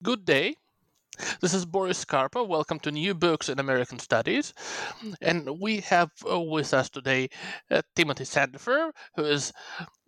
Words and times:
Good 0.00 0.24
day. 0.24 0.54
This 1.40 1.52
is 1.52 1.66
Boris 1.66 2.04
Karpa. 2.04 2.46
Welcome 2.46 2.78
to 2.80 2.92
New 2.92 3.14
Books 3.14 3.48
in 3.48 3.58
American 3.58 3.98
Studies. 3.98 4.54
And 5.20 5.58
we 5.58 5.80
have 5.80 6.12
uh, 6.30 6.38
with 6.38 6.72
us 6.72 6.88
today 6.88 7.30
uh, 7.68 7.82
Timothy 7.96 8.22
Sandefur, 8.22 8.92
who 9.16 9.24
is 9.24 9.52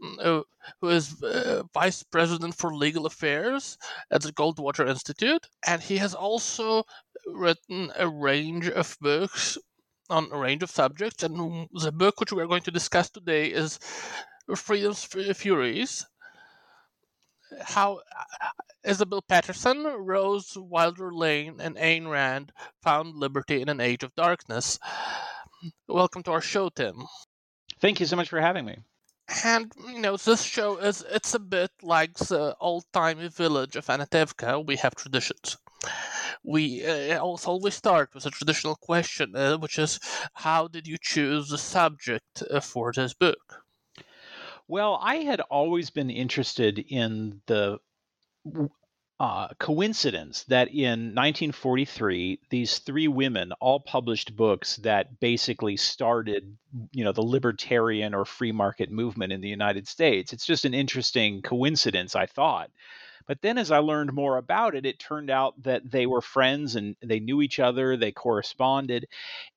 mm, 0.01 0.15
uh, 0.25 0.43
who 0.81 0.89
is 0.91 1.21
uh, 1.25 1.65
Vice 1.75 2.05
President 2.05 2.55
for 2.55 2.73
Legal 2.73 3.05
Affairs 3.05 3.77
at 4.13 4.23
the 4.23 4.33
Goldwater 4.33 4.89
Institute, 4.89 5.49
and 5.67 5.83
he 5.83 5.97
has 5.97 6.15
also 6.15 6.85
written 7.27 7.91
a 7.97 8.07
range 8.09 8.69
of 8.69 8.97
books 9.01 9.59
on 10.09 10.29
a 10.31 10.39
range 10.39 10.63
of 10.63 10.71
subjects. 10.71 11.25
And 11.25 11.69
the 11.73 11.91
book 11.91 12.21
which 12.21 12.33
we 12.33 12.41
are 12.41 12.47
going 12.47 12.63
to 12.63 12.71
discuss 12.71 13.11
today 13.11 13.47
is 13.47 13.81
Freedom's 14.55 15.03
Furies. 15.03 16.07
How 17.61 18.01
Isabel 18.85 19.23
Paterson, 19.23 19.85
Rose 19.85 20.57
Wilder 20.57 21.13
Lane, 21.13 21.61
and 21.61 21.77
Ayn 21.77 22.09
Rand 22.09 22.53
found 22.83 23.15
liberty 23.15 23.61
in 23.61 23.69
an 23.69 23.81
age 23.81 24.03
of 24.03 24.15
darkness. 24.15 24.79
Welcome 25.89 26.23
to 26.25 26.33
our 26.33 26.41
show, 26.41 26.71
Tim. 26.71 27.05
Thank 27.81 28.01
you 28.01 28.07
so 28.07 28.17
much 28.17 28.29
for 28.29 28.41
having 28.41 28.65
me. 28.65 28.79
And 29.45 29.73
you 29.87 30.01
know, 30.01 30.17
this 30.17 30.43
show 30.43 30.79
is 30.79 31.05
it's 31.11 31.35
a 31.35 31.39
bit 31.39 31.71
like 31.83 32.15
the 32.15 32.57
old-timey 32.61 33.29
village 33.29 33.77
of 33.77 33.87
Anatevka. 33.87 34.67
We 34.67 34.77
have 34.77 34.95
traditions. 34.95 35.57
We 36.43 36.85
uh, 36.85 37.19
also 37.19 37.51
always 37.51 37.75
start 37.75 38.15
with 38.15 38.27
a 38.27 38.31
traditional 38.31 38.77
question, 38.77 39.37
uh, 39.37 39.59
which 39.59 39.79
is, 39.79 40.01
how 40.35 40.69
did 40.69 40.87
you 40.87 40.97
choose 41.01 41.49
the 41.49 41.59
subject 41.59 42.43
uh, 42.51 42.61
for 42.61 42.93
this 42.93 43.15
book? 43.15 43.63
Well, 44.71 45.01
I 45.03 45.17
had 45.17 45.41
always 45.41 45.91
been 45.91 46.11
interested 46.11 46.79
in 46.79 47.43
the 47.47 47.81
uh, 49.19 49.49
coincidence 49.59 50.45
that 50.45 50.69
in 50.69 51.13
1943 51.17 52.39
these 52.51 52.79
three 52.79 53.09
women 53.09 53.51
all 53.59 53.81
published 53.81 54.37
books 54.37 54.77
that 54.77 55.19
basically 55.19 55.77
started 55.77 56.57
you 56.93 57.03
know 57.03 57.11
the 57.11 57.21
libertarian 57.21 58.15
or 58.15 58.25
free 58.25 58.53
market 58.53 58.93
movement 58.93 59.33
in 59.33 59.41
the 59.41 59.49
united 59.49 59.89
states. 59.89 60.33
It's 60.33 60.47
just 60.47 60.65
an 60.65 60.73
interesting 60.73 61.43
coincidence 61.43 62.15
i 62.15 62.27
thought 62.27 62.71
but 63.31 63.43
then 63.43 63.59
as 63.59 63.71
I 63.71 63.79
learned 63.79 64.13
more 64.13 64.39
about 64.39 64.75
it, 64.75 64.85
it 64.85 64.99
turned 64.99 65.31
out 65.31 65.55
that 65.63 65.89
they 65.89 66.05
were 66.05 66.21
friends 66.21 66.75
and 66.75 66.97
they 67.01 67.21
knew 67.21 67.43
each 67.43 67.61
other, 67.61 67.97
they 67.97 68.11
corresponded. 68.11 69.07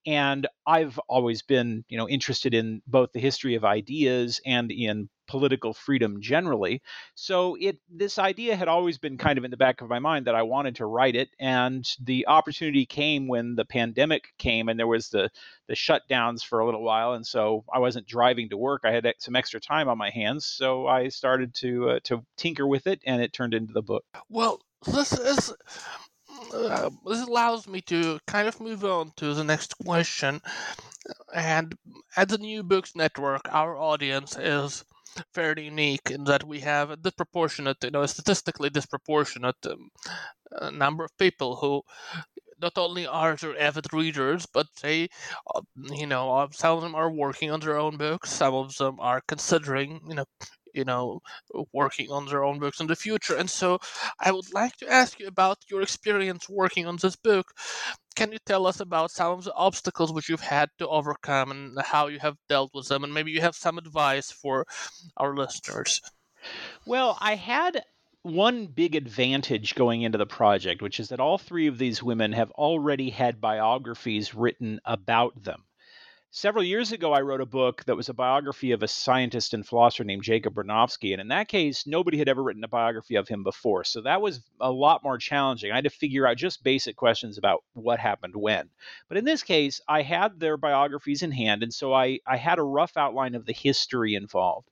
And 0.05 0.45
I've 0.67 0.99
always 1.09 1.41
been, 1.41 1.83
you 1.89 1.97
know, 1.97 2.07
interested 2.07 2.53
in 2.53 2.83
both 2.85 3.13
the 3.13 3.19
history 3.19 3.55
of 3.55 3.65
ideas 3.65 4.39
and 4.45 4.71
in 4.71 5.09
political 5.27 5.73
freedom 5.73 6.21
generally. 6.21 6.81
So 7.15 7.55
it 7.59 7.77
this 7.89 8.17
idea 8.17 8.55
had 8.55 8.67
always 8.67 8.97
been 8.97 9.17
kind 9.17 9.37
of 9.37 9.43
in 9.43 9.51
the 9.51 9.57
back 9.57 9.81
of 9.81 9.89
my 9.89 9.99
mind 9.99 10.27
that 10.27 10.35
I 10.35 10.43
wanted 10.43 10.75
to 10.77 10.85
write 10.85 11.15
it 11.15 11.29
and 11.39 11.85
the 12.01 12.27
opportunity 12.27 12.85
came 12.85 13.27
when 13.27 13.55
the 13.55 13.65
pandemic 13.65 14.33
came 14.37 14.69
and 14.69 14.79
there 14.79 14.87
was 14.87 15.09
the 15.09 15.29
the 15.67 15.75
shutdowns 15.75 16.43
for 16.43 16.59
a 16.59 16.65
little 16.65 16.83
while 16.83 17.13
and 17.13 17.25
so 17.25 17.63
I 17.73 17.79
wasn't 17.79 18.07
driving 18.07 18.49
to 18.49 18.57
work. 18.57 18.81
I 18.83 18.91
had 18.91 19.11
some 19.19 19.35
extra 19.35 19.59
time 19.59 19.87
on 19.89 19.97
my 19.97 20.09
hands, 20.09 20.45
so 20.45 20.87
I 20.87 21.09
started 21.09 21.53
to 21.55 21.91
uh, 21.91 21.99
to 22.05 22.25
tinker 22.37 22.67
with 22.67 22.87
it 22.87 23.01
and 23.05 23.21
it 23.21 23.33
turned 23.33 23.53
into 23.53 23.73
the 23.73 23.81
book. 23.81 24.05
Well, 24.29 24.61
this 24.85 25.13
is 25.13 25.53
uh, 26.53 26.89
this 27.05 27.21
allows 27.21 27.67
me 27.67 27.81
to 27.81 28.19
kind 28.27 28.47
of 28.47 28.59
move 28.59 28.83
on 28.83 29.11
to 29.17 29.33
the 29.33 29.43
next 29.43 29.75
question. 29.83 30.41
And 31.33 31.75
at 32.15 32.29
the 32.29 32.37
New 32.37 32.63
Books 32.63 32.95
Network, 32.95 33.41
our 33.51 33.77
audience 33.77 34.37
is 34.37 34.85
fairly 35.33 35.65
unique 35.65 36.09
in 36.11 36.23
that 36.25 36.43
we 36.43 36.59
have 36.61 36.89
a 36.91 36.97
disproportionate, 36.97 37.77
you 37.83 37.91
know, 37.91 38.05
statistically 38.05 38.69
disproportionate 38.69 39.57
um, 39.67 39.89
uh, 40.55 40.69
number 40.71 41.03
of 41.05 41.17
people 41.17 41.57
who 41.57 41.81
not 42.61 42.77
only 42.77 43.05
are 43.07 43.35
they 43.35 43.57
avid 43.57 43.91
readers, 43.93 44.45
but 44.45 44.67
they, 44.81 45.09
uh, 45.55 45.61
you 45.91 46.07
know, 46.07 46.31
uh, 46.35 46.47
some 46.51 46.77
of 46.77 46.83
them 46.83 46.95
are 46.95 47.11
working 47.11 47.51
on 47.51 47.59
their 47.59 47.77
own 47.77 47.97
books. 47.97 48.31
Some 48.31 48.53
of 48.53 48.75
them 48.77 48.99
are 48.99 49.21
considering, 49.27 50.01
you 50.07 50.15
know, 50.15 50.25
you 50.73 50.83
know, 50.83 51.21
working 51.71 52.11
on 52.11 52.25
their 52.25 52.43
own 52.43 52.59
books 52.59 52.79
in 52.79 52.87
the 52.87 52.95
future. 52.95 53.35
And 53.35 53.49
so 53.49 53.79
I 54.19 54.31
would 54.31 54.53
like 54.53 54.75
to 54.77 54.91
ask 54.91 55.19
you 55.19 55.27
about 55.27 55.57
your 55.69 55.81
experience 55.81 56.49
working 56.49 56.87
on 56.87 56.97
this 56.97 57.15
book. 57.15 57.47
Can 58.15 58.31
you 58.31 58.37
tell 58.45 58.67
us 58.67 58.79
about 58.79 59.11
some 59.11 59.31
of 59.31 59.43
the 59.43 59.53
obstacles 59.53 60.13
which 60.13 60.29
you've 60.29 60.41
had 60.41 60.69
to 60.77 60.87
overcome 60.87 61.51
and 61.51 61.79
how 61.81 62.07
you 62.07 62.19
have 62.19 62.37
dealt 62.47 62.71
with 62.73 62.87
them? 62.87 63.03
And 63.03 63.13
maybe 63.13 63.31
you 63.31 63.41
have 63.41 63.55
some 63.55 63.77
advice 63.77 64.31
for 64.31 64.65
our 65.17 65.35
listeners. 65.35 66.01
Well, 66.85 67.17
I 67.21 67.35
had 67.35 67.83
one 68.23 68.67
big 68.67 68.95
advantage 68.95 69.75
going 69.75 70.01
into 70.01 70.17
the 70.17 70.25
project, 70.25 70.81
which 70.81 70.99
is 70.99 71.09
that 71.09 71.19
all 71.19 71.37
three 71.37 71.67
of 71.67 71.77
these 71.77 72.01
women 72.01 72.31
have 72.33 72.51
already 72.51 73.09
had 73.09 73.41
biographies 73.41 74.33
written 74.33 74.79
about 74.85 75.43
them. 75.43 75.63
Several 76.35 76.63
years 76.63 76.91
ago, 76.91 77.13
I 77.13 77.21
wrote 77.21 77.41
a 77.41 77.45
book 77.45 77.83
that 77.83 77.95
was 77.95 78.09
a 78.09 78.13
biography 78.13 78.71
of 78.71 78.81
a 78.81 78.87
scientist 78.87 79.53
and 79.53 79.63
philosopher 79.63 80.03
named 80.03 80.23
Jacob 80.23 80.55
Bronowski. 80.55 81.11
And 81.11 81.21
in 81.21 81.27
that 81.27 81.47
case, 81.47 81.85
nobody 81.85 82.17
had 82.17 82.27
ever 82.27 82.41
written 82.41 82.63
a 82.63 82.67
biography 82.67 83.17
of 83.17 83.27
him 83.27 83.43
before. 83.43 83.83
So 83.83 84.01
that 84.01 84.19
was 84.19 84.41
a 84.59 84.71
lot 84.71 85.03
more 85.03 85.19
challenging. 85.19 85.71
I 85.71 85.75
had 85.75 85.83
to 85.83 85.91
figure 85.91 86.25
out 86.25 86.37
just 86.37 86.63
basic 86.63 86.95
questions 86.95 87.37
about 87.37 87.63
what 87.73 87.99
happened 87.99 88.35
when. 88.35 88.67
But 89.09 89.17
in 89.17 89.25
this 89.25 89.43
case, 89.43 89.79
I 89.87 90.01
had 90.01 90.39
their 90.39 90.57
biographies 90.57 91.21
in 91.21 91.31
hand. 91.31 91.61
And 91.61 91.71
so 91.71 91.93
I, 91.93 92.17
I 92.25 92.37
had 92.37 92.57
a 92.57 92.63
rough 92.63 92.97
outline 92.97 93.35
of 93.35 93.45
the 93.45 93.53
history 93.53 94.15
involved. 94.15 94.71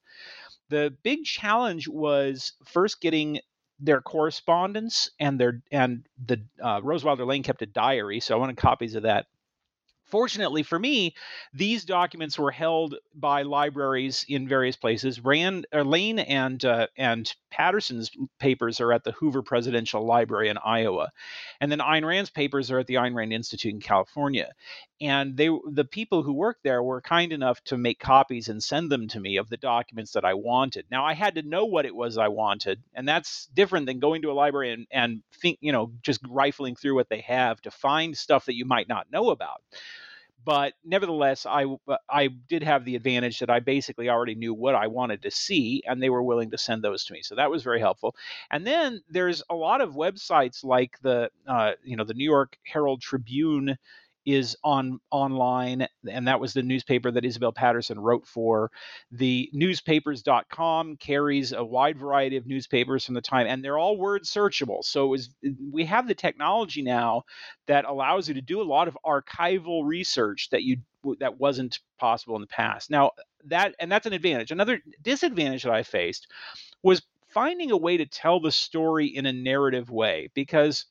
The 0.69 0.97
big 1.03 1.25
challenge 1.25 1.87
was 1.87 2.53
first 2.65 2.99
getting 3.01 3.39
their 3.79 4.01
correspondence 4.01 5.11
and 5.19 5.39
their 5.39 5.61
and 5.71 6.07
the 6.25 6.43
uh, 6.59 6.81
Rose 6.81 7.03
Wilder 7.03 7.25
Lane 7.25 7.43
kept 7.43 7.61
a 7.61 7.67
diary, 7.67 8.19
so 8.19 8.35
I 8.35 8.39
wanted 8.39 8.57
copies 8.57 8.95
of 8.95 9.03
that 9.03 9.27
Fortunately 10.11 10.61
for 10.61 10.77
me, 10.77 11.15
these 11.53 11.85
documents 11.85 12.37
were 12.37 12.51
held 12.51 12.95
by 13.15 13.43
libraries 13.43 14.25
in 14.27 14.45
various 14.45 14.75
places. 14.75 15.23
Rand, 15.23 15.65
uh, 15.73 15.83
Lane 15.83 16.19
and 16.19 16.63
uh, 16.65 16.87
and 16.97 17.33
Paterson's 17.49 18.11
papers 18.37 18.81
are 18.81 18.91
at 18.91 19.05
the 19.05 19.13
Hoover 19.13 19.41
Presidential 19.41 20.05
Library 20.05 20.49
in 20.49 20.57
Iowa, 20.57 21.11
and 21.61 21.71
then 21.71 21.79
Ayn 21.79 22.05
Rand's 22.05 22.29
papers 22.29 22.69
are 22.71 22.79
at 22.79 22.87
the 22.87 22.95
Ayn 22.95 23.15
Rand 23.15 23.31
Institute 23.31 23.73
in 23.73 23.79
California. 23.79 24.51
And 24.99 25.35
they, 25.35 25.49
the 25.71 25.85
people 25.85 26.21
who 26.21 26.33
worked 26.33 26.63
there, 26.63 26.83
were 26.83 27.01
kind 27.01 27.31
enough 27.31 27.63
to 27.63 27.77
make 27.77 27.97
copies 27.99 28.49
and 28.49 28.61
send 28.61 28.91
them 28.91 29.07
to 29.07 29.19
me 29.19 29.37
of 29.37 29.49
the 29.49 29.57
documents 29.57 30.11
that 30.11 30.25
I 30.25 30.35
wanted. 30.35 30.85
Now 30.91 31.05
I 31.05 31.13
had 31.13 31.35
to 31.35 31.41
know 31.41 31.65
what 31.65 31.85
it 31.85 31.95
was 31.95 32.17
I 32.17 32.27
wanted, 32.27 32.83
and 32.93 33.07
that's 33.07 33.47
different 33.53 33.85
than 33.85 33.99
going 33.99 34.21
to 34.23 34.31
a 34.31 34.33
library 34.33 34.73
and 34.73 34.87
and 34.91 35.23
think, 35.41 35.57
you 35.61 35.71
know, 35.71 35.93
just 36.03 36.21
rifling 36.29 36.75
through 36.75 36.95
what 36.95 37.09
they 37.09 37.21
have 37.21 37.61
to 37.61 37.71
find 37.71 38.17
stuff 38.17 38.45
that 38.45 38.55
you 38.55 38.65
might 38.65 38.89
not 38.89 39.11
know 39.11 39.29
about 39.29 39.61
but 40.45 40.73
nevertheless, 40.83 41.45
I 41.45 41.65
uh, 41.65 41.97
I 42.09 42.27
did 42.27 42.63
have 42.63 42.85
the 42.85 42.95
advantage 42.95 43.39
that 43.39 43.49
I 43.49 43.59
basically 43.59 44.09
already 44.09 44.35
knew 44.35 44.53
what 44.53 44.75
I 44.75 44.87
wanted 44.87 45.21
to 45.23 45.31
see, 45.31 45.83
and 45.85 46.01
they 46.01 46.09
were 46.09 46.23
willing 46.23 46.51
to 46.51 46.57
send 46.57 46.83
those 46.83 47.03
to 47.05 47.13
me. 47.13 47.21
So 47.21 47.35
that 47.35 47.49
was 47.51 47.63
very 47.63 47.79
helpful. 47.79 48.15
And 48.51 48.65
then 48.65 49.01
there's 49.09 49.43
a 49.49 49.55
lot 49.55 49.81
of 49.81 49.93
websites 49.93 50.63
like 50.63 50.99
the 51.01 51.29
uh, 51.47 51.73
you 51.83 51.95
know 51.95 52.03
the 52.03 52.13
New 52.13 52.29
York 52.29 52.57
Herald 52.63 53.01
Tribune 53.01 53.77
is 54.25 54.55
on 54.63 54.99
online 55.09 55.87
and 56.09 56.27
that 56.27 56.39
was 56.39 56.53
the 56.53 56.61
newspaper 56.61 57.11
that 57.11 57.25
Isabel 57.25 57.51
Paterson 57.51 57.99
wrote 57.99 58.27
for. 58.27 58.71
The 59.11 59.49
newspapers.com 59.53 60.97
carries 60.97 61.51
a 61.51 61.63
wide 61.63 61.97
variety 61.97 62.37
of 62.37 62.47
newspapers 62.47 63.05
from 63.05 63.15
the 63.15 63.21
time 63.21 63.47
and 63.47 63.63
they're 63.63 63.77
all 63.77 63.97
word 63.97 64.23
searchable. 64.23 64.83
So 64.83 65.05
it 65.05 65.09
was, 65.09 65.29
we 65.71 65.85
have 65.85 66.07
the 66.07 66.15
technology 66.15 66.81
now 66.81 67.23
that 67.67 67.85
allows 67.85 68.27
you 68.27 68.33
to 68.35 68.41
do 68.41 68.61
a 68.61 68.63
lot 68.63 68.87
of 68.87 68.97
archival 69.05 69.85
research 69.85 70.49
that 70.51 70.63
you 70.63 70.77
that 71.19 71.39
wasn't 71.39 71.79
possible 71.97 72.35
in 72.35 72.41
the 72.41 72.47
past. 72.47 72.91
Now 72.91 73.11
that 73.45 73.75
and 73.79 73.91
that's 73.91 74.05
an 74.05 74.13
advantage. 74.13 74.51
Another 74.51 74.81
disadvantage 75.01 75.63
that 75.63 75.73
I 75.73 75.83
faced 75.83 76.27
was 76.83 77.01
finding 77.27 77.71
a 77.71 77.77
way 77.77 77.97
to 77.97 78.05
tell 78.05 78.39
the 78.39 78.51
story 78.51 79.07
in 79.07 79.25
a 79.25 79.33
narrative 79.33 79.89
way 79.89 80.29
because 80.33 80.85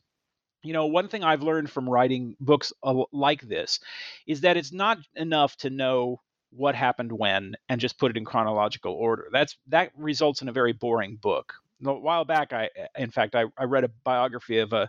you 0.62 0.72
know, 0.72 0.86
one 0.86 1.08
thing 1.08 1.24
I've 1.24 1.42
learned 1.42 1.70
from 1.70 1.88
writing 1.88 2.36
books 2.40 2.72
like 3.12 3.42
this 3.42 3.80
is 4.26 4.42
that 4.42 4.56
it's 4.56 4.72
not 4.72 4.98
enough 5.16 5.56
to 5.58 5.70
know 5.70 6.20
what 6.50 6.74
happened 6.74 7.12
when 7.12 7.54
and 7.68 7.80
just 7.80 7.98
put 7.98 8.10
it 8.10 8.16
in 8.16 8.24
chronological 8.24 8.92
order. 8.92 9.28
That's 9.32 9.56
that 9.68 9.92
results 9.96 10.42
in 10.42 10.48
a 10.48 10.52
very 10.52 10.72
boring 10.72 11.16
book. 11.16 11.54
a 11.84 11.92
while 11.94 12.24
back, 12.24 12.52
I 12.52 12.68
eh, 12.76 12.86
in 12.98 13.10
fact 13.10 13.34
I, 13.34 13.44
I 13.56 13.64
read 13.64 13.84
a 13.84 13.90
biography 14.04 14.58
of 14.58 14.72
a 14.72 14.88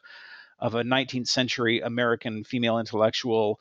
of 0.59 0.75
a 0.75 0.83
19th 0.83 1.27
century 1.27 1.81
American 1.81 2.43
female 2.43 2.79
intellectual 2.79 3.59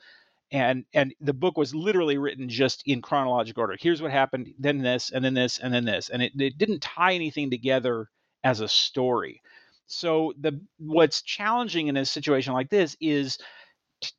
and 0.53 0.85
and 0.95 1.15
the 1.21 1.33
book 1.33 1.57
was 1.57 1.75
literally 1.75 2.19
written 2.19 2.49
just 2.49 2.83
in 2.87 3.03
chronological 3.03 3.63
order. 3.63 3.77
Here's 3.81 4.03
what 4.03 4.11
happened, 4.11 4.53
then 4.59 4.79
this, 4.79 5.11
and 5.11 5.25
then 5.25 5.35
this, 5.35 5.59
and 5.59 5.73
then 5.73 5.85
this, 5.85 6.09
and 6.09 6.23
it, 6.23 6.33
it 6.41 6.59
didn't 6.59 6.81
tie 6.83 7.15
anything 7.15 7.51
together 7.51 8.09
as 8.43 8.61
a 8.61 8.69
story. 8.69 9.43
So 9.91 10.33
the 10.39 10.61
what's 10.79 11.23
challenging 11.23 11.89
in 11.89 11.97
a 11.97 12.05
situation 12.05 12.53
like 12.53 12.71
this 12.71 12.97
is 13.01 13.39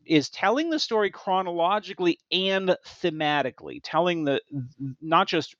is 0.06 0.29
telling 0.29 0.69
the 0.69 0.79
story 0.79 1.09
chronologically 1.09 2.19
and 2.31 2.75
thematically, 3.01 3.79
telling 3.83 4.25
the 4.25 4.41
not 5.01 5.27
just 5.27 5.56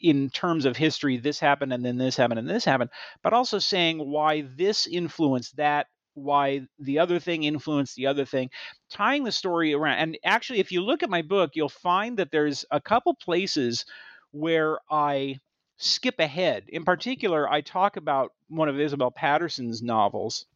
in 0.00 0.30
terms 0.30 0.64
of 0.64 0.76
history, 0.76 1.16
this 1.16 1.40
happened 1.40 1.72
and 1.72 1.84
then 1.84 1.96
this 1.96 2.16
happened 2.16 2.38
and 2.40 2.48
this 2.48 2.64
happened, 2.64 2.90
but 3.22 3.32
also 3.32 3.58
saying 3.58 3.98
why 3.98 4.42
this 4.56 4.86
influenced 4.86 5.56
that 5.56 5.86
why 6.14 6.60
the 6.78 6.98
other 6.98 7.18
thing 7.18 7.44
influenced 7.44 7.96
the 7.96 8.06
other 8.06 8.24
thing, 8.26 8.50
tying 8.90 9.24
the 9.24 9.32
story 9.32 9.72
around. 9.72 9.98
And 9.98 10.18
actually, 10.24 10.58
if 10.58 10.70
you 10.70 10.82
look 10.82 11.02
at 11.02 11.08
my 11.10 11.22
book, 11.22 11.52
you'll 11.54 11.70
find 11.70 12.18
that 12.18 12.30
there's 12.30 12.64
a 12.70 12.80
couple 12.80 13.14
places 13.14 13.86
where 14.32 14.78
I 14.90 15.40
skip 15.82 16.18
ahead. 16.18 16.64
In 16.68 16.84
particular, 16.84 17.48
I 17.48 17.60
talk 17.60 17.96
about 17.96 18.32
one 18.48 18.68
of 18.68 18.78
Isabel 18.78 19.10
Paterson's 19.10 19.82
novels. 19.82 20.46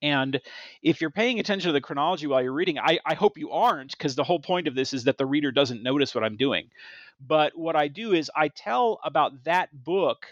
And 0.00 0.40
if 0.82 1.00
you're 1.00 1.10
paying 1.10 1.40
attention 1.40 1.68
to 1.68 1.72
the 1.72 1.80
chronology 1.80 2.26
while 2.26 2.42
you're 2.42 2.52
reading, 2.52 2.78
I, 2.78 2.98
I 3.04 3.14
hope 3.14 3.38
you 3.38 3.50
aren't, 3.50 3.92
because 3.92 4.14
the 4.14 4.24
whole 4.24 4.38
point 4.40 4.68
of 4.68 4.74
this 4.74 4.92
is 4.92 5.04
that 5.04 5.18
the 5.18 5.26
reader 5.26 5.50
doesn't 5.50 5.82
notice 5.82 6.14
what 6.14 6.24
I'm 6.24 6.36
doing. 6.36 6.70
But 7.20 7.58
what 7.58 7.74
I 7.74 7.88
do 7.88 8.12
is 8.12 8.30
I 8.34 8.48
tell 8.48 9.00
about 9.02 9.44
that 9.44 9.70
book 9.72 10.26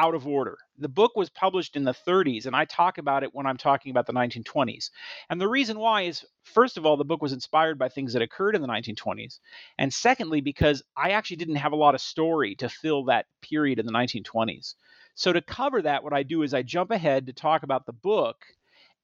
out 0.00 0.14
of 0.14 0.26
order. 0.26 0.56
The 0.78 0.88
book 0.88 1.14
was 1.14 1.28
published 1.28 1.76
in 1.76 1.84
the 1.84 1.92
30s, 1.92 2.46
and 2.46 2.56
I 2.56 2.64
talk 2.64 2.96
about 2.96 3.22
it 3.22 3.34
when 3.34 3.46
I'm 3.46 3.58
talking 3.58 3.90
about 3.90 4.06
the 4.06 4.14
1920s. 4.14 4.88
And 5.28 5.38
the 5.38 5.46
reason 5.46 5.78
why 5.78 6.02
is, 6.02 6.24
first 6.42 6.78
of 6.78 6.86
all, 6.86 6.96
the 6.96 7.04
book 7.04 7.20
was 7.20 7.34
inspired 7.34 7.78
by 7.78 7.90
things 7.90 8.14
that 8.14 8.22
occurred 8.22 8.56
in 8.56 8.62
the 8.62 8.68
1920s. 8.68 9.40
And 9.76 9.92
secondly, 9.92 10.40
because 10.40 10.82
I 10.96 11.10
actually 11.10 11.36
didn't 11.36 11.56
have 11.56 11.72
a 11.72 11.76
lot 11.76 11.94
of 11.94 12.00
story 12.00 12.54
to 12.56 12.70
fill 12.70 13.04
that 13.04 13.26
period 13.42 13.78
in 13.78 13.84
the 13.84 13.92
1920s. 13.92 14.74
So 15.16 15.34
to 15.34 15.42
cover 15.42 15.82
that, 15.82 16.02
what 16.02 16.14
I 16.14 16.22
do 16.22 16.44
is 16.44 16.54
I 16.54 16.62
jump 16.62 16.90
ahead 16.92 17.26
to 17.26 17.34
talk 17.34 17.62
about 17.62 17.84
the 17.84 17.92
book 17.92 18.46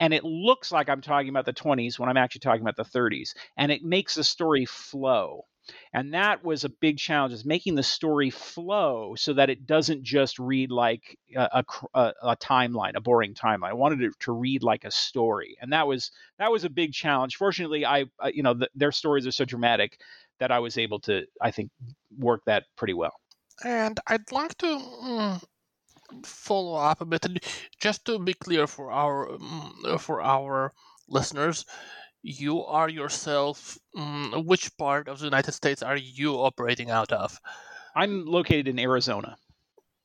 and 0.01 0.15
it 0.15 0.25
looks 0.25 0.73
like 0.73 0.89
I'm 0.89 1.03
talking 1.03 1.29
about 1.29 1.45
the 1.45 1.53
20s 1.53 1.99
when 1.99 2.09
I'm 2.09 2.17
actually 2.17 2.41
talking 2.41 2.61
about 2.61 2.77
the 2.77 2.85
30s, 2.85 3.35
and 3.57 3.73
it 3.73 3.83
makes 3.83 4.15
the 4.15 4.25
story 4.25 4.67
flow 4.67 5.47
and 5.93 6.15
that 6.15 6.45
was 6.45 6.65
a 6.65 6.69
big 6.69 6.99
challenge 6.99 7.33
is 7.33 7.45
making 7.45 7.75
the 7.75 7.83
story 7.83 8.31
flow 8.31 9.15
so 9.17 9.33
that 9.33 9.51
it 9.51 9.67
doesn't 9.67 10.03
just 10.03 10.39
read 10.39 10.71
like 10.71 11.19
a, 11.37 11.65
a, 11.95 12.13
a 12.23 12.37
timeline 12.37 12.95
a 12.95 13.01
boring 13.01 13.35
timeline. 13.35 13.71
I 13.71 13.75
wanted 13.75 14.03
it 14.03 14.13
to 14.21 14.33
read 14.33 14.63
like 14.63 14.85
a 14.85 14.91
story 14.91 15.57
and 15.61 15.73
that 15.73 15.87
was 15.87 16.11
that 16.39 16.51
was 16.51 16.65
a 16.65 16.71
big 16.71 16.93
challenge. 16.93 17.37
Fortunately 17.37 17.85
i 17.85 18.05
uh, 18.21 18.31
you 18.33 18.43
know 18.43 18.55
the, 18.55 18.69
their 18.75 18.93
stories 18.93 19.27
are 19.27 19.33
so 19.33 19.45
dramatic 19.45 19.99
that 20.39 20.51
i 20.53 20.59
was 20.59 20.77
able 20.79 21.01
to 21.01 21.25
i 21.41 21.51
think 21.51 21.71
work 22.19 22.43
that 22.47 22.65
pretty 22.77 22.95
well. 22.95 23.15
And 23.65 23.99
i'd 24.07 24.31
like 24.33 24.57
to 24.59 24.67
mm, 24.67 25.43
follow 26.25 26.75
up 26.75 27.01
a 27.01 27.05
bit 27.05 27.27
just 27.81 28.05
to 28.07 28.19
be 28.19 28.35
clear 28.35 28.67
for 28.67 28.91
our 28.91 29.29
mm, 29.29 30.01
for 30.01 30.23
our 30.23 30.73
listeners 31.09 31.65
you 32.27 32.65
are 32.65 32.89
yourself. 32.89 33.79
Um, 33.97 34.45
which 34.47 34.77
part 34.77 35.09
of 35.09 35.19
the 35.19 35.25
United 35.27 35.53
States 35.53 35.83
are 35.83 35.97
you 35.97 36.35
operating 36.35 36.91
out 36.91 37.13
of? 37.13 37.41
I'm 37.95 38.27
located 38.27 38.69
in 38.69 38.79
Arizona. 38.79 39.37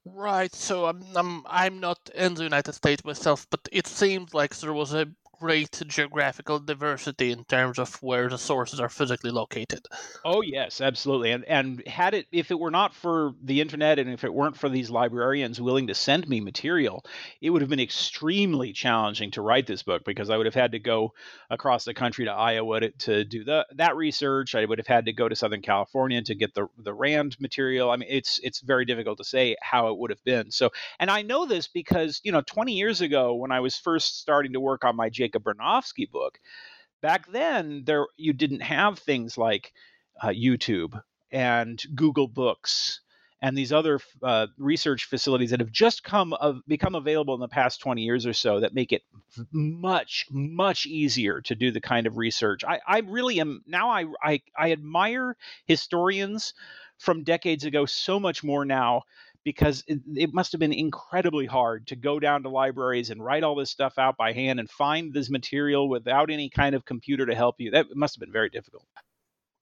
Right. 0.05 0.53
So 0.53 0.85
I'm 0.85 1.03
I'm 1.15 1.43
I'm 1.47 1.79
not 1.79 2.09
in 2.15 2.33
the 2.35 2.43
United 2.43 2.73
States 2.73 3.03
myself, 3.05 3.47
but 3.49 3.61
it 3.71 3.87
seems 3.87 4.33
like 4.33 4.55
there 4.57 4.73
was 4.73 4.93
a 4.93 5.07
great 5.41 5.81
geographical 5.87 6.59
diversity 6.59 7.31
in 7.31 7.43
terms 7.45 7.79
of 7.79 7.95
where 7.95 8.29
the 8.29 8.37
sources 8.37 8.79
are 8.79 8.89
physically 8.89 9.31
located. 9.31 9.87
Oh 10.23 10.41
yes, 10.41 10.81
absolutely. 10.81 11.31
And 11.31 11.43
and 11.45 11.87
had 11.87 12.13
it 12.13 12.27
if 12.31 12.51
it 12.51 12.59
were 12.59 12.69
not 12.69 12.93
for 12.93 13.33
the 13.41 13.59
internet 13.59 13.97
and 13.97 14.07
if 14.07 14.23
it 14.23 14.31
weren't 14.31 14.55
for 14.55 14.69
these 14.69 14.91
librarians 14.91 15.59
willing 15.59 15.87
to 15.87 15.95
send 15.95 16.29
me 16.29 16.41
material, 16.41 17.03
it 17.41 17.49
would 17.49 17.63
have 17.63 17.71
been 17.71 17.79
extremely 17.79 18.71
challenging 18.71 19.31
to 19.31 19.41
write 19.41 19.65
this 19.65 19.81
book 19.81 20.03
because 20.05 20.29
I 20.29 20.37
would 20.37 20.45
have 20.45 20.53
had 20.53 20.73
to 20.73 20.79
go 20.79 21.13
across 21.49 21.85
the 21.85 21.95
country 21.95 22.25
to 22.25 22.31
Iowa 22.31 22.81
to, 22.81 22.91
to 22.91 23.23
do 23.25 23.43
the 23.43 23.65
that 23.77 23.95
research. 23.95 24.53
I 24.53 24.65
would 24.65 24.77
have 24.77 24.85
had 24.85 25.05
to 25.05 25.13
go 25.13 25.27
to 25.27 25.35
Southern 25.35 25.63
California 25.63 26.21
to 26.21 26.35
get 26.35 26.53
the 26.53 26.67
the 26.77 26.93
Rand 26.93 27.37
material. 27.39 27.89
I 27.89 27.95
mean, 27.95 28.09
it's 28.11 28.39
it's 28.43 28.59
very 28.59 28.85
difficult 28.85 29.17
to 29.17 29.23
say 29.23 29.55
how 29.59 29.87
it 29.87 29.97
would 29.97 30.11
have 30.11 30.23
been. 30.23 30.51
So, 30.51 30.69
and 30.99 31.09
I 31.09 31.23
know 31.23 31.47
this 31.47 31.67
because 31.67 32.21
you 32.23 32.31
know, 32.31 32.41
20 32.41 32.73
years 32.73 33.01
ago 33.01 33.33
when 33.33 33.51
I 33.51 33.59
was 33.59 33.75
first 33.75 34.19
starting 34.19 34.53
to 34.53 34.59
work 34.59 34.85
on 34.85 34.95
my 34.95 35.09
Jacob 35.31 35.43
Bronowski 35.43 36.09
book. 36.09 36.39
Back 37.01 37.31
then, 37.31 37.83
there 37.85 38.05
you 38.17 38.33
didn't 38.33 38.61
have 38.61 38.99
things 38.99 39.37
like 39.37 39.73
uh, 40.21 40.27
YouTube 40.27 41.01
and 41.31 41.81
Google 41.95 42.27
Books 42.27 43.01
and 43.41 43.57
these 43.57 43.73
other 43.73 43.99
uh, 44.21 44.47
research 44.57 45.05
facilities 45.05 45.49
that 45.49 45.61
have 45.61 45.71
just 45.71 46.03
come 46.03 46.33
of, 46.33 46.61
become 46.67 46.93
available 46.93 47.33
in 47.33 47.39
the 47.39 47.47
past 47.47 47.81
20 47.81 48.03
years 48.03 48.25
or 48.27 48.33
so 48.33 48.59
that 48.59 48.75
make 48.75 48.91
it 48.91 49.01
much 49.51 50.27
much 50.29 50.85
easier 50.85 51.41
to 51.41 51.55
do 51.55 51.71
the 51.71 51.81
kind 51.81 52.05
of 52.05 52.17
research 52.17 52.63
i, 52.65 52.79
I 52.85 52.99
really 52.99 53.39
am 53.39 53.63
now 53.65 53.89
I, 53.89 54.05
I 54.21 54.41
i 54.57 54.71
admire 54.73 55.37
historians 55.65 56.53
from 56.97 57.23
decades 57.23 57.63
ago 57.63 57.85
so 57.85 58.19
much 58.19 58.43
more 58.43 58.65
now 58.65 59.03
because 59.43 59.83
it, 59.87 59.99
it, 60.15 60.33
must 60.33 60.51
have 60.51 60.59
been 60.59 60.73
incredibly 60.73 61.45
hard 61.45 61.87
to 61.87 61.95
go 61.95 62.19
down 62.19 62.43
to 62.43 62.49
libraries 62.49 63.09
and 63.09 63.23
write 63.23 63.43
all 63.43 63.55
this 63.55 63.71
stuff 63.71 63.97
out 63.97 64.17
by 64.17 64.33
hand 64.33 64.59
and 64.59 64.69
find 64.69 65.13
this 65.13 65.29
material 65.29 65.89
without 65.89 66.29
any 66.29 66.49
kind 66.49 66.75
of 66.75 66.85
computer 66.85 67.25
to 67.25 67.35
help 67.35 67.55
you. 67.59 67.71
That 67.71 67.87
must 67.95 68.15
have 68.15 68.21
been 68.21 68.31
very 68.31 68.49
difficult. 68.49 68.85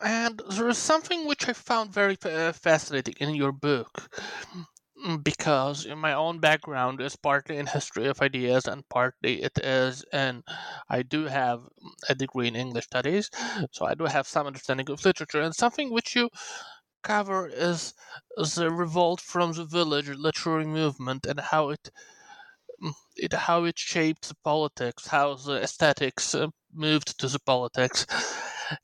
And 0.01 0.41
there 0.51 0.69
is 0.69 0.77
something 0.77 1.27
which 1.27 1.47
I 1.47 1.53
found 1.53 1.93
very 1.93 2.17
uh, 2.23 2.53
fascinating 2.53 3.15
in 3.19 3.35
your 3.35 3.51
book. 3.51 4.09
Mm, 5.05 5.23
because 5.23 5.87
my 5.87 6.13
own 6.13 6.39
background 6.39 6.99
is 6.99 7.15
partly 7.15 7.57
in 7.57 7.67
history 7.67 8.07
of 8.07 8.21
ideas 8.21 8.65
and 8.67 8.87
partly 8.89 9.41
it 9.41 9.57
is 9.57 10.03
and 10.11 10.43
I 10.89 11.03
do 11.03 11.25
have 11.25 11.61
a 12.09 12.15
degree 12.15 12.49
in 12.49 12.55
English 12.57 12.85
studies, 12.85 13.29
so 13.71 13.85
I 13.85 13.93
do 13.93 14.05
have 14.05 14.27
some 14.27 14.45
understanding 14.47 14.89
of 14.89 15.05
literature 15.05 15.39
and 15.41 15.55
something 15.55 15.93
which 15.93 16.17
you 16.17 16.29
cover 17.03 17.47
is 17.47 17.93
the 18.37 18.71
revolt 18.71 19.21
from 19.21 19.53
the 19.53 19.65
village 19.65 20.09
literary 20.09 20.65
movement 20.65 21.25
and 21.25 21.39
how 21.39 21.69
it 21.69 21.91
mm, 22.83 22.93
it 23.15 23.33
how 23.33 23.63
it 23.65 23.77
shaped 23.79 24.27
the 24.27 24.35
politics, 24.43 25.07
how 25.07 25.35
the 25.35 25.61
aesthetics 25.61 26.35
uh, 26.35 26.47
moved 26.73 27.19
to 27.19 27.27
the 27.27 27.39
politics. 27.39 28.05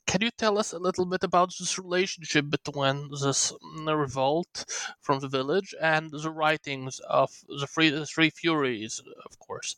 Can 0.06 0.22
you 0.22 0.30
tell 0.30 0.58
us 0.58 0.72
a 0.72 0.78
little 0.78 1.06
bit 1.06 1.22
about 1.22 1.52
this 1.58 1.78
relationship 1.78 2.50
between 2.50 3.10
this 3.10 3.52
mm, 3.52 3.98
revolt 3.98 4.64
from 5.00 5.20
the 5.20 5.28
village 5.28 5.74
and 5.80 6.10
the 6.10 6.30
writings 6.30 7.00
of 7.08 7.30
the 7.48 7.66
three, 7.66 7.90
the 7.90 8.06
three 8.06 8.30
Furies, 8.30 9.00
of 9.24 9.38
course? 9.38 9.76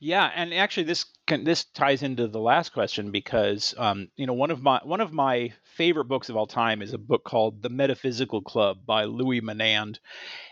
Yeah, 0.00 0.30
and 0.34 0.54
actually, 0.54 0.84
this 0.84 1.04
can, 1.26 1.44
this 1.44 1.64
ties 1.64 2.02
into 2.02 2.28
the 2.28 2.40
last 2.40 2.72
question 2.72 3.10
because 3.10 3.74
um, 3.78 4.08
you 4.16 4.26
know 4.26 4.34
one 4.34 4.50
of 4.50 4.62
my 4.62 4.80
one 4.84 5.00
of 5.00 5.12
my 5.12 5.52
favorite 5.64 6.04
books 6.04 6.28
of 6.28 6.36
all 6.36 6.46
time 6.46 6.82
is 6.82 6.92
a 6.92 6.98
book 6.98 7.24
called 7.24 7.62
The 7.62 7.68
Metaphysical 7.68 8.42
Club 8.42 8.78
by 8.86 9.04
Louis 9.04 9.40
Menand, 9.40 9.98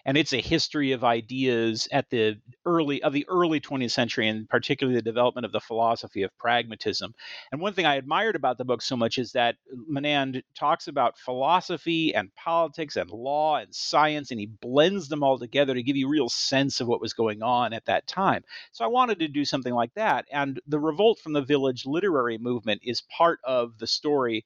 and 0.04 0.16
it's 0.16 0.32
a 0.32 0.40
history 0.40 0.92
of 0.92 1.04
ideas 1.04 1.88
at 1.92 2.08
the 2.10 2.40
early 2.64 3.02
of 3.02 3.12
the 3.12 3.26
early 3.28 3.60
20th 3.60 3.90
century, 3.90 4.28
and 4.28 4.48
particularly 4.48 4.98
the 4.98 5.02
development 5.02 5.44
of 5.44 5.52
the 5.52 5.60
philosophy 5.60 6.22
of 6.22 6.36
pragmatism. 6.38 7.14
And 7.52 7.60
one 7.60 7.74
thing 7.74 7.86
I 7.86 7.96
admired 7.96 8.34
about 8.34 8.56
the 8.56 8.64
book 8.64 8.80
so 8.80 8.96
much 8.96 9.18
is 9.18 9.32
that 9.32 9.56
Menand 9.90 10.42
talks 10.54 10.88
about 10.88 11.18
philosophy 11.18 12.14
and 12.14 12.34
politics 12.34 12.96
and 12.96 13.10
law 13.10 13.56
and 13.56 13.74
science, 13.74 14.30
and 14.30 14.40
he 14.40 14.46
blends 14.46 15.08
them 15.08 15.22
all 15.22 15.38
together 15.38 15.74
to 15.74 15.82
give 15.82 15.96
you 15.96 16.06
a 16.06 16.10
real 16.10 16.30
sense 16.30 16.80
of 16.80 16.88
what 16.88 17.00
was 17.00 17.12
going 17.12 17.42
on 17.42 17.74
at 17.74 17.84
that 17.84 18.06
time. 18.06 18.42
So 18.72 18.84
I 18.84 18.88
wanted 18.88 19.18
to 19.18 19.28
do 19.28 19.44
something 19.44 19.74
like 19.74 19.92
that, 19.94 20.24
and 20.32 20.62
the 20.66 20.78
revolt 20.78 21.19
from 21.19 21.33
the 21.33 21.42
village 21.42 21.87
literary 21.87 22.38
movement 22.38 22.83
is 22.85 23.02
part 23.02 23.40
of 23.45 23.78
the 23.78 23.87
story 23.87 24.45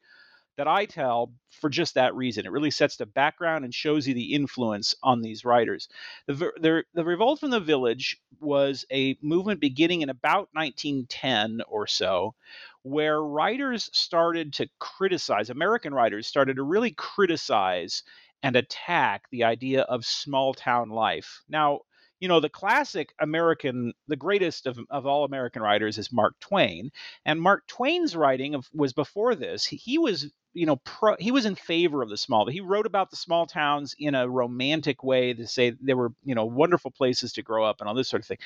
that 0.57 0.67
I 0.67 0.87
tell 0.87 1.33
for 1.61 1.69
just 1.69 1.95
that 1.95 2.15
reason. 2.15 2.47
It 2.47 2.53
really 2.53 2.71
sets 2.71 2.97
the 2.97 3.07
background 3.07 3.65
and 3.65 3.75
shows 3.75 4.09
you 4.09 4.15
the 4.15 4.35
influence 4.35 4.95
on 5.03 5.21
these 5.21 5.45
writers. 5.45 5.89
The, 6.27 6.35
the, 6.35 6.85
the, 6.95 7.05
Revolt 7.05 7.41
from 7.41 7.51
the 7.51 7.61
Village 7.61 8.17
was 8.41 8.85
a 8.91 9.17
movement 9.21 9.61
beginning 9.61 10.03
in 10.03 10.09
about 10.09 10.49
1910 10.53 11.61
or 11.69 11.87
so, 11.87 12.35
where 12.83 13.21
writers 13.21 13.91
started 13.93 14.55
to 14.55 14.69
criticize, 14.79 15.51
American 15.51 15.93
writers 15.93 16.27
started 16.27 16.57
to 16.57 16.63
really 16.63 16.93
criticize 16.93 18.03
and 18.43 18.57
attack 18.57 19.25
the 19.31 19.45
idea 19.45 19.83
of 19.83 20.05
small 20.05 20.55
town 20.55 20.89
life. 20.89 21.43
Now, 21.49 21.81
you 22.21 22.29
know, 22.29 22.41
the 22.41 22.49
classic 22.49 23.15
American, 23.21 23.93
the 24.09 24.17
greatest 24.17 24.67
of, 24.67 24.79
of 24.91 25.07
all 25.07 25.25
American 25.25 25.63
writers 25.63 25.99
is 25.99 26.13
Mark 26.13 26.35
Twain. 26.41 26.91
And 27.25 27.41
Mark 27.41 27.67
Twain's 27.67 28.17
writing 28.17 28.55
of, 28.55 28.69
was 28.73 28.93
before 28.93 29.35
this. 29.35 29.65
He, 29.65 29.77
he 29.77 29.99
was 29.99 30.31
you 30.57 30.65
know, 30.65 30.77
pro, 30.77 31.17
he 31.19 31.33
was 31.33 31.45
in 31.45 31.55
favor 31.55 32.01
of 32.03 32.09
the 32.09 32.17
small. 32.17 32.49
He 32.49 32.63
wrote 32.63 32.87
about 32.87 33.11
the 33.11 33.17
small 33.17 33.47
towns 33.47 33.95
in 33.99 34.15
a 34.15 34.27
romantic 34.27 35.05
way 35.05 35.35
to 35.35 35.47
say 35.47 35.75
they 35.83 35.93
were, 35.93 36.13
you 36.25 36.35
know, 36.35 36.47
wonderful 36.47 36.91
places 36.91 37.35
to 37.35 37.43
grow 37.43 37.63
up 37.63 37.81
and 37.81 37.89
all 37.89 37.95
this 37.95 38.09
sort 38.09 38.23
of 38.23 38.27
thing. 38.27 38.39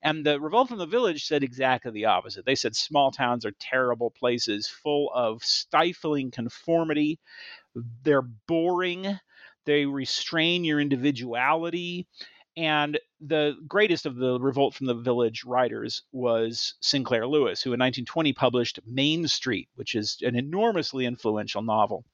And 0.00 0.24
the 0.24 0.38
Revolt 0.38 0.68
from 0.68 0.78
the 0.78 0.86
Village 0.86 1.26
said 1.26 1.42
exactly 1.42 1.90
the 1.90 2.04
opposite. 2.04 2.46
They 2.46 2.54
said 2.54 2.76
small 2.76 3.10
towns 3.10 3.44
are 3.44 3.50
terrible 3.58 4.12
places 4.12 4.68
full 4.68 5.10
of 5.12 5.42
stifling 5.42 6.30
conformity. 6.30 7.18
They're 8.04 8.22
boring. 8.22 9.18
They 9.64 9.84
restrain 9.84 10.62
your 10.62 10.78
individuality. 10.78 12.06
And 12.58 12.98
the 13.20 13.54
greatest 13.68 14.04
of 14.04 14.16
the 14.16 14.40
Revolt 14.40 14.74
from 14.74 14.86
the 14.86 14.94
Village 14.94 15.44
writers 15.44 16.02
was 16.10 16.74
Sinclair 16.80 17.24
Lewis, 17.24 17.62
who 17.62 17.70
in 17.70 17.78
1920 17.78 18.32
published 18.32 18.80
Main 18.84 19.28
Street, 19.28 19.68
which 19.76 19.94
is 19.94 20.18
an 20.22 20.34
enormously 20.34 21.06
influential 21.06 21.62
novel. 21.62 22.04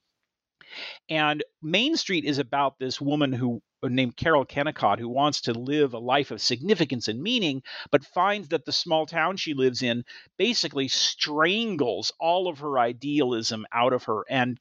And 1.08 1.42
Main 1.62 1.96
Street 1.96 2.26
is 2.26 2.36
about 2.36 2.78
this 2.78 3.00
woman 3.00 3.32
who 3.32 3.62
named 3.82 4.18
Carol 4.18 4.44
Kennicott 4.44 4.98
who 4.98 5.08
wants 5.08 5.40
to 5.42 5.54
live 5.54 5.94
a 5.94 5.98
life 5.98 6.30
of 6.30 6.42
significance 6.42 7.08
and 7.08 7.22
meaning, 7.22 7.62
but 7.90 8.04
finds 8.04 8.48
that 8.48 8.66
the 8.66 8.72
small 8.72 9.06
town 9.06 9.38
she 9.38 9.54
lives 9.54 9.80
in 9.80 10.04
basically 10.36 10.88
strangles 10.88 12.12
all 12.20 12.48
of 12.48 12.58
her 12.58 12.78
idealism 12.78 13.64
out 13.72 13.94
of 13.94 14.04
her 14.04 14.24
and 14.28 14.60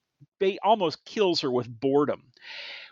almost 0.62 1.04
kills 1.04 1.42
her 1.42 1.50
with 1.50 1.68
boredom. 1.68 2.22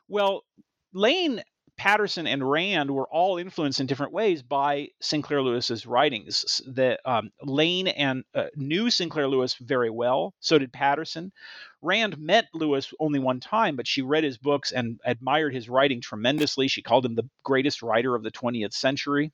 Well, 0.09 0.45
Lane 0.93 1.43
Paterson 1.77 2.27
and 2.27 2.49
Rand 2.49 2.91
were 2.91 3.09
all 3.09 3.39
influenced 3.39 3.81
in 3.81 3.87
different 3.87 4.13
ways 4.13 4.43
by 4.43 4.89
Sinclair 5.01 5.43
Lewis's 5.43 5.87
writings. 5.87 6.61
The 6.67 6.99
um, 7.05 7.31
Lane 7.43 7.89
and 7.89 8.25
uh, 8.35 8.47
knew 8.55 8.91
Sinclair 8.91 9.29
Lewis 9.29 9.55
very 9.55 9.91
well. 9.91 10.35
So 10.41 10.59
did 10.59 10.73
Paterson. 10.73 11.33
Rand 11.81 12.19
met 12.19 12.47
Lewis 12.55 12.93
only 13.01 13.19
one 13.19 13.41
time, 13.41 13.75
but 13.75 13.89
she 13.89 14.03
read 14.03 14.23
his 14.23 14.39
books 14.39 14.71
and 14.71 15.01
admired 15.05 15.55
his 15.55 15.69
writing 15.69 16.01
tremendously. 16.01 16.69
She 16.69 16.83
called 16.83 17.05
him 17.05 17.17
the 17.17 17.29
greatest 17.43 17.83
writer 17.83 18.15
of 18.15 18.23
the 18.23 18.31
20th 18.31 18.75
century. 18.75 19.33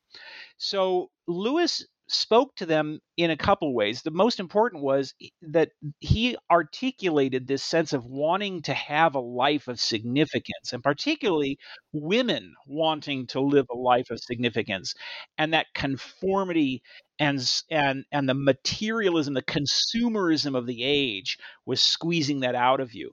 So 0.57 1.11
Lewis 1.26 1.85
spoke 2.09 2.57
to 2.57 2.67
them 2.67 3.00
in 3.17 3.31
a 3.31 3.37
couple 3.37 3.75
ways. 3.75 4.03
The 4.03 4.11
most 4.11 4.41
important 4.41 4.83
was 4.83 5.15
that 5.43 5.71
he 6.00 6.37
articulated 6.50 7.47
this 7.47 7.62
sense 7.62 7.93
of 7.93 8.07
wanting 8.07 8.62
to 8.62 8.75
have 8.75 9.15
a 9.15 9.21
life 9.21 9.69
of 9.69 9.79
significance, 9.79 10.73
and 10.73 10.83
particularly 10.83 11.59
women 11.93 12.55
wanting 12.67 13.27
to 13.29 13.41
live 13.41 13.67
a 13.71 13.77
life 13.77 14.11
of 14.11 14.21
significance, 14.21 14.95
and 15.37 15.53
that 15.53 15.67
conformity 15.75 16.83
and 17.19 17.38
and 17.71 18.05
and 18.11 18.29
the 18.29 18.35
materialism, 18.35 19.35
the 19.35 19.43
consumerism 19.43 20.57
of 20.57 20.67
the 20.67 20.83
age 20.85 21.38
was 21.67 21.81
squeezing 21.83 22.41
that 22.41 22.55
out 22.55 22.81
of 22.81 22.95
you. 22.95 23.12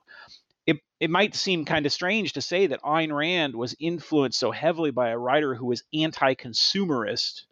It, 0.65 0.77
it 0.99 1.09
might 1.11 1.35
seem 1.35 1.65
kind 1.65 1.85
of 1.85 1.93
strange 1.93 2.33
to 2.33 2.41
say 2.41 2.67
that 2.67 2.81
Ayn 2.81 3.15
Rand 3.15 3.55
was 3.55 3.75
influenced 3.79 4.39
so 4.39 4.51
heavily 4.51 4.91
by 4.91 5.09
a 5.09 5.17
writer 5.17 5.53
who 5.53 5.67
was 5.67 5.83
anti-consumerist 5.93 7.45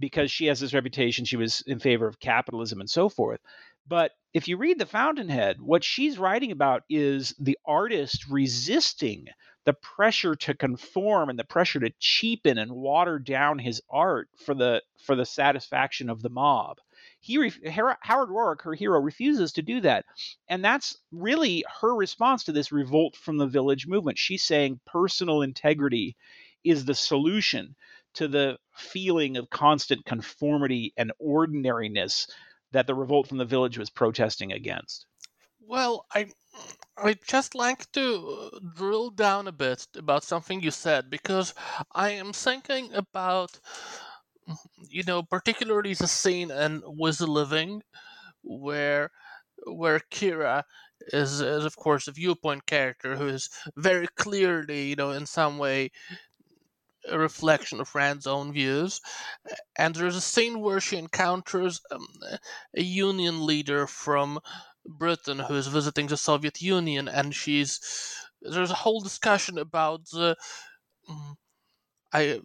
because 0.00 0.30
she 0.30 0.46
has 0.46 0.60
this 0.60 0.74
reputation. 0.74 1.24
She 1.24 1.36
was 1.36 1.62
in 1.66 1.78
favor 1.78 2.06
of 2.06 2.20
capitalism 2.20 2.80
and 2.80 2.90
so 2.90 3.08
forth. 3.08 3.40
But 3.86 4.12
if 4.34 4.48
you 4.48 4.58
read 4.58 4.78
The 4.78 4.86
Fountainhead, 4.86 5.60
what 5.60 5.82
she's 5.82 6.18
writing 6.18 6.52
about 6.52 6.82
is 6.90 7.34
the 7.38 7.58
artist 7.64 8.26
resisting 8.28 9.28
the 9.64 9.72
pressure 9.74 10.34
to 10.34 10.54
conform 10.54 11.28
and 11.28 11.38
the 11.38 11.44
pressure 11.44 11.80
to 11.80 11.92
cheapen 11.98 12.58
and 12.58 12.72
water 12.72 13.18
down 13.18 13.58
his 13.58 13.82
art 13.90 14.28
for 14.44 14.54
the 14.54 14.82
for 15.04 15.14
the 15.14 15.26
satisfaction 15.26 16.08
of 16.08 16.22
the 16.22 16.30
mob. 16.30 16.78
He 17.20 17.34
Howard 17.66 18.30
Roark, 18.30 18.62
her 18.62 18.74
hero, 18.74 19.00
refuses 19.00 19.52
to 19.52 19.62
do 19.62 19.80
that, 19.82 20.06
and 20.48 20.64
that's 20.64 20.96
really 21.12 21.64
her 21.80 21.94
response 21.94 22.44
to 22.44 22.52
this 22.52 22.72
revolt 22.72 23.16
from 23.16 23.36
the 23.36 23.46
village 23.46 23.86
movement. 23.86 24.18
She's 24.18 24.42
saying 24.42 24.80
personal 24.86 25.42
integrity 25.42 26.16
is 26.64 26.84
the 26.84 26.94
solution 26.94 27.74
to 28.14 28.28
the 28.28 28.58
feeling 28.74 29.36
of 29.36 29.50
constant 29.50 30.04
conformity 30.04 30.92
and 30.96 31.12
ordinariness 31.18 32.26
that 32.72 32.86
the 32.86 32.94
revolt 32.94 33.28
from 33.28 33.38
the 33.38 33.44
village 33.44 33.78
was 33.78 33.90
protesting 33.90 34.52
against. 34.52 35.06
Well, 35.60 36.06
I 36.12 36.32
I'd 36.96 37.24
just 37.24 37.54
like 37.54 37.92
to 37.92 38.50
drill 38.74 39.10
down 39.10 39.46
a 39.46 39.52
bit 39.52 39.86
about 39.96 40.24
something 40.24 40.60
you 40.62 40.70
said 40.72 41.10
because 41.10 41.54
I 41.92 42.10
am 42.10 42.32
thinking 42.32 42.92
about, 42.94 43.60
you 44.88 45.02
know, 45.04 45.22
particularly 45.22 45.94
the 45.94 46.06
scene 46.06 46.50
in 46.50 46.82
We 46.98 47.10
the 47.12 47.26
Living, 47.26 47.82
where 48.42 49.10
where 49.66 50.00
Kira 50.12 50.64
is, 51.12 51.40
is 51.40 51.64
of 51.64 51.76
course 51.76 52.08
a 52.08 52.12
viewpoint 52.12 52.66
character 52.66 53.16
who 53.16 53.28
is 53.28 53.50
very 53.76 54.08
clearly, 54.16 54.90
you 54.90 54.96
know, 54.96 55.10
in 55.10 55.26
some 55.26 55.58
way 55.58 55.90
a 57.10 57.18
reflection 57.18 57.80
of 57.80 57.94
Rand's 57.94 58.26
own 58.26 58.52
views. 58.52 59.00
And 59.78 59.94
there's 59.94 60.16
a 60.16 60.20
scene 60.20 60.60
where 60.60 60.80
she 60.80 60.96
encounters 60.96 61.80
um, 61.90 62.06
a 62.76 62.82
union 62.82 63.46
leader 63.46 63.86
from 63.86 64.40
Britain 64.86 65.38
who 65.40 65.54
is 65.54 65.66
visiting 65.66 66.06
the 66.08 66.16
Soviet 66.16 66.60
Union, 66.62 67.08
and 67.08 67.34
she's 67.34 67.80
there's 68.42 68.70
a 68.70 68.74
whole 68.84 69.00
discussion 69.00 69.58
about 69.58 70.06
the. 70.10 70.36
Mm, 71.10 71.36
I 72.12 72.40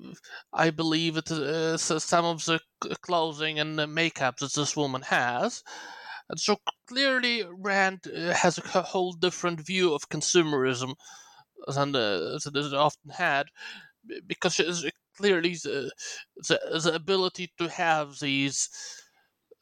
I 0.53 0.69
believe 0.71 1.17
it 1.17 1.31
is 1.31 1.91
uh, 1.91 1.99
some 1.99 2.25
of 2.25 2.45
the 2.45 2.59
clothing 3.01 3.59
and 3.59 3.77
the 3.79 3.87
makeup 3.87 4.37
that 4.37 4.53
this 4.53 4.75
woman 4.75 5.01
has. 5.03 5.63
And 6.29 6.39
so 6.39 6.57
clearly, 6.87 7.43
Rand 7.43 8.07
uh, 8.07 8.33
has 8.33 8.57
a 8.59 8.81
whole 8.83 9.13
different 9.13 9.61
view 9.61 9.93
of 9.93 10.09
consumerism 10.09 10.95
than, 11.67 11.95
uh, 11.95 12.39
than 12.43 12.55
it 12.57 12.73
often 12.73 13.11
had 13.11 13.47
because 14.27 14.59
clearly 15.17 15.53
the, 15.53 15.91
the, 16.47 16.59
the 16.83 16.95
ability 16.95 17.51
to 17.57 17.69
have 17.69 18.19
these 18.19 18.69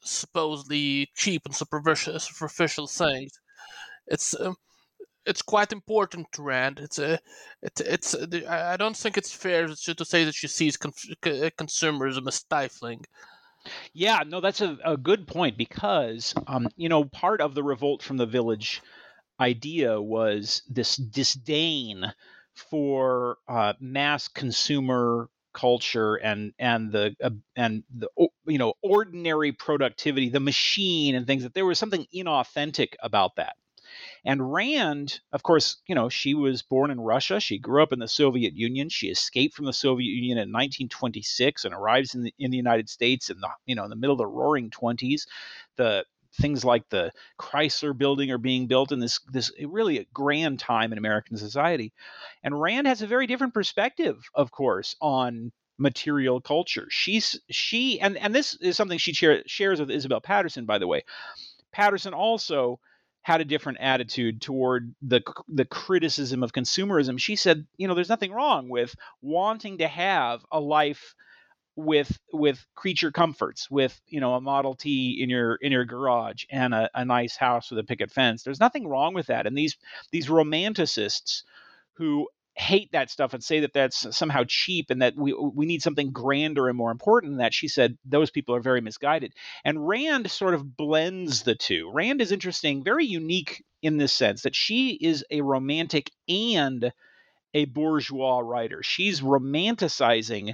supposedly 0.03 1.09
cheap 1.15 1.43
and 1.45 1.55
superficial, 1.55 2.87
things. 2.87 3.31
It's 4.07 4.39
um, 4.39 4.55
it's 5.25 5.41
quite 5.41 5.71
important 5.71 6.27
to 6.33 6.41
Rand. 6.41 6.79
It's 6.79 6.99
a 6.99 7.19
it, 7.61 7.79
it's 7.79 8.15
I 8.47 8.77
don't 8.77 8.97
think 8.97 9.17
it's 9.17 9.33
fair 9.33 9.67
to, 9.67 10.05
say 10.05 10.23
that 10.23 10.35
she 10.35 10.47
sees 10.47 10.77
con- 10.77 10.93
consumerism 11.23 12.27
as 12.27 12.35
stifling. 12.35 13.05
Yeah, 13.93 14.23
no, 14.25 14.41
that's 14.41 14.61
a, 14.61 14.77
a 14.83 14.97
good 14.97 15.27
point 15.27 15.57
because 15.57 16.33
um, 16.47 16.67
you 16.75 16.89
know 16.89 17.05
part 17.05 17.41
of 17.41 17.53
the 17.53 17.63
revolt 17.63 18.01
from 18.01 18.17
the 18.17 18.25
village 18.25 18.81
idea 19.39 20.01
was 20.01 20.63
this 20.69 20.95
disdain 20.95 22.11
for 22.55 23.37
uh, 23.47 23.73
mass 23.79 24.27
consumer 24.27 25.29
culture 25.53 26.15
and 26.15 26.53
and 26.59 26.91
the 26.93 27.13
uh, 27.21 27.29
and 27.57 27.83
the 27.93 28.07
you 28.45 28.57
know 28.57 28.73
ordinary 28.81 29.51
productivity 29.51 30.29
the 30.29 30.39
machine 30.39 31.13
and 31.15 31.27
things 31.27 31.43
that 31.43 31.53
there 31.53 31.65
was 31.65 31.77
something 31.77 32.07
inauthentic 32.15 32.93
about 33.01 33.35
that. 33.35 33.55
And 34.25 34.53
rand 34.53 35.19
of 35.31 35.43
course 35.43 35.77
you 35.87 35.95
know 35.95 36.09
she 36.09 36.33
was 36.33 36.61
born 36.63 36.91
in 36.91 36.99
russia 37.01 37.39
she 37.39 37.57
grew 37.59 37.83
up 37.83 37.93
in 37.93 37.99
the 37.99 38.07
soviet 38.07 38.53
union 38.55 38.89
she 38.89 39.07
escaped 39.09 39.55
from 39.55 39.65
the 39.65 39.73
soviet 39.73 40.11
union 40.11 40.37
in 40.37 40.51
1926 40.51 41.65
and 41.65 41.73
arrives 41.73 42.15
in 42.15 42.23
the 42.23 42.33
in 42.39 42.51
the 42.51 42.57
united 42.57 42.89
states 42.89 43.29
in 43.29 43.39
the 43.41 43.49
you 43.65 43.75
know 43.75 43.83
in 43.83 43.89
the 43.89 43.95
middle 43.95 44.13
of 44.13 44.17
the 44.19 44.27
roaring 44.27 44.69
20s 44.69 45.27
the 45.77 46.05
things 46.39 46.63
like 46.63 46.89
the 46.89 47.11
Chrysler 47.39 47.97
building 47.97 48.31
are 48.31 48.37
being 48.37 48.67
built 48.67 48.91
in 48.91 48.99
this 48.99 49.19
this 49.31 49.51
eh, 49.59 49.65
really 49.69 49.99
a 49.99 50.05
grand 50.13 50.59
time 50.59 50.91
in 50.91 50.97
American 50.97 51.37
society. 51.37 51.93
And 52.43 52.59
Rand 52.59 52.87
has 52.87 53.01
a 53.01 53.07
very 53.07 53.27
different 53.27 53.53
perspective, 53.53 54.29
of 54.33 54.51
course, 54.51 54.95
on 55.01 55.51
material 55.77 56.41
culture. 56.41 56.87
She's 56.89 57.39
she 57.49 57.99
and 57.99 58.17
and 58.17 58.33
this 58.33 58.55
is 58.55 58.77
something 58.77 58.97
she 58.97 59.13
share, 59.13 59.43
shares 59.45 59.79
with 59.79 59.91
Isabel 59.91 60.21
Paterson, 60.21 60.65
by 60.65 60.77
the 60.77 60.87
way. 60.87 61.03
Paterson 61.71 62.13
also 62.13 62.79
had 63.23 63.41
a 63.41 63.45
different 63.45 63.77
attitude 63.81 64.41
toward 64.41 64.95
the 65.01 65.21
the 65.47 65.65
criticism 65.65 66.43
of 66.43 66.53
consumerism. 66.53 67.19
She 67.19 67.35
said, 67.35 67.65
you 67.77 67.87
know, 67.87 67.93
there's 67.93 68.09
nothing 68.09 68.31
wrong 68.31 68.69
with 68.69 68.95
wanting 69.21 69.79
to 69.79 69.87
have 69.87 70.45
a 70.51 70.59
life 70.59 71.15
with 71.75 72.19
with 72.33 72.65
creature 72.75 73.11
comforts 73.11 73.69
with 73.71 73.99
you 74.07 74.19
know 74.19 74.35
a 74.35 74.41
model 74.41 74.75
t 74.75 75.19
in 75.21 75.29
your 75.29 75.55
in 75.55 75.71
your 75.71 75.85
garage 75.85 76.43
and 76.49 76.73
a, 76.73 76.89
a 76.93 77.05
nice 77.05 77.35
house 77.35 77.69
with 77.69 77.79
a 77.79 77.83
picket 77.83 78.11
fence. 78.11 78.43
There's 78.43 78.59
nothing 78.59 78.87
wrong 78.87 79.13
with 79.13 79.27
that. 79.27 79.47
And 79.47 79.57
these 79.57 79.77
these 80.11 80.27
romanticists 80.27 81.43
who 81.93 82.27
hate 82.55 82.91
that 82.91 83.09
stuff 83.09 83.33
and 83.33 83.43
say 83.43 83.61
that 83.61 83.73
that's 83.73 84.15
somehow 84.15 84.43
cheap 84.45 84.89
and 84.89 85.01
that 85.01 85.15
we 85.15 85.33
we 85.33 85.65
need 85.65 85.81
something 85.81 86.11
grander 86.11 86.67
and 86.67 86.77
more 86.77 86.91
important 86.91 87.31
than 87.31 87.39
that 87.39 87.53
she 87.53 87.67
said 87.67 87.97
those 88.03 88.29
people 88.29 88.53
are 88.55 88.61
very 88.61 88.81
misguided. 88.81 89.33
And 89.63 89.87
rand 89.87 90.29
sort 90.29 90.53
of 90.53 90.75
blends 90.75 91.43
the 91.43 91.55
two. 91.55 91.89
Rand 91.93 92.21
is 92.21 92.31
interesting 92.31 92.83
very 92.83 93.05
unique 93.05 93.63
in 93.81 93.97
this 93.97 94.13
sense 94.13 94.41
that 94.41 94.55
she 94.55 94.91
is 94.91 95.23
a 95.31 95.41
romantic 95.41 96.11
and 96.27 96.91
a 97.53 97.65
bourgeois 97.65 98.39
writer. 98.39 98.81
She's 98.83 99.21
romanticizing 99.21 100.53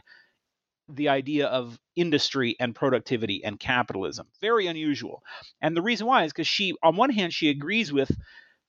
the 0.89 1.09
idea 1.09 1.47
of 1.47 1.79
industry 1.95 2.55
and 2.59 2.75
productivity 2.75 3.43
and 3.43 3.59
capitalism. 3.59 4.27
Very 4.41 4.67
unusual. 4.67 5.21
And 5.61 5.75
the 5.75 5.81
reason 5.81 6.07
why 6.07 6.23
is 6.23 6.31
because 6.31 6.47
she, 6.47 6.75
on 6.81 6.95
one 6.95 7.09
hand, 7.09 7.33
she 7.33 7.49
agrees 7.49 7.91
with, 7.91 8.11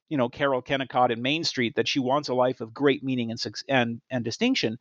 you 0.09 0.17
know, 0.17 0.29
Carol 0.29 0.63
Kennicott 0.63 1.11
in 1.11 1.23
Main 1.23 1.45
Street 1.45 1.77
that 1.77 1.89
she 1.89 2.01
wants 2.01 2.29
a 2.29 2.35
life 2.35 2.61
of 2.61 2.75
great 2.75 3.05
meaning 3.05 3.31
and 3.31 3.45
and, 3.69 4.01
and 4.11 4.25
distinction. 4.25 4.79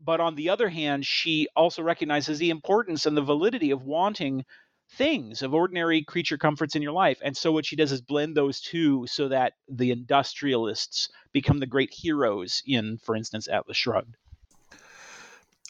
But 0.00 0.20
on 0.20 0.34
the 0.34 0.50
other 0.50 0.68
hand, 0.68 1.06
she 1.06 1.48
also 1.54 1.82
recognizes 1.82 2.38
the 2.38 2.50
importance 2.50 3.06
and 3.06 3.16
the 3.16 3.22
validity 3.22 3.70
of 3.70 3.84
wanting 3.84 4.44
things 4.92 5.42
of 5.42 5.54
ordinary 5.54 6.02
creature 6.02 6.38
comforts 6.38 6.76
in 6.76 6.82
your 6.82 6.92
life. 6.92 7.18
And 7.22 7.36
so 7.36 7.50
what 7.50 7.66
she 7.66 7.76
does 7.76 7.92
is 7.92 8.00
blend 8.00 8.36
those 8.36 8.60
two 8.60 9.06
so 9.08 9.28
that 9.28 9.54
the 9.68 9.90
industrialists 9.90 11.08
become 11.32 11.58
the 11.58 11.66
great 11.66 11.92
heroes 11.92 12.62
in, 12.66 12.98
for 12.98 13.16
instance, 13.16 13.48
Atlas 13.48 13.76
Shrugged 13.76 14.16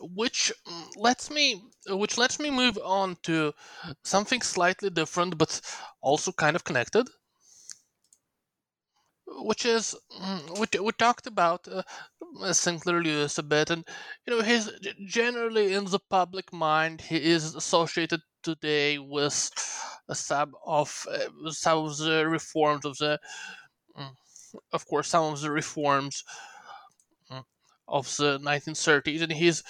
which 0.00 0.52
lets 0.96 1.30
me 1.30 1.62
which 1.88 2.18
lets 2.18 2.38
me 2.38 2.50
move 2.50 2.78
on 2.84 3.16
to 3.22 3.52
something 4.04 4.42
slightly 4.42 4.90
different 4.90 5.38
but 5.38 5.60
also 6.00 6.32
kind 6.32 6.56
of 6.56 6.64
connected. 6.64 7.08
Which 9.28 9.66
is 9.66 9.94
mm, 10.20 10.58
we, 10.58 10.80
we 10.80 10.92
talked 10.92 11.26
about 11.26 11.66
uh, 11.68 11.82
Sinclair 12.52 13.02
Lewis 13.02 13.38
a 13.38 13.42
bit 13.42 13.70
and 13.70 13.84
you 14.26 14.36
know 14.36 14.42
he's 14.42 14.70
generally 15.06 15.72
in 15.74 15.84
the 15.86 15.98
public 15.98 16.52
mind 16.52 17.00
he 17.00 17.16
is 17.22 17.54
associated 17.54 18.20
today 18.42 18.98
with 18.98 19.50
some 20.12 20.54
of 20.64 21.06
uh, 21.10 21.50
some 21.50 21.78
of 21.86 21.98
the 21.98 22.26
reforms 22.28 22.84
of 22.84 22.96
the 22.98 23.18
mm, 23.98 24.12
of 24.72 24.86
course 24.86 25.08
some 25.08 25.32
of 25.32 25.40
the 25.40 25.50
reforms 25.50 26.22
of 27.88 28.14
the 28.16 28.38
1930s, 28.38 29.22
and 29.22 29.32
he's 29.32 29.62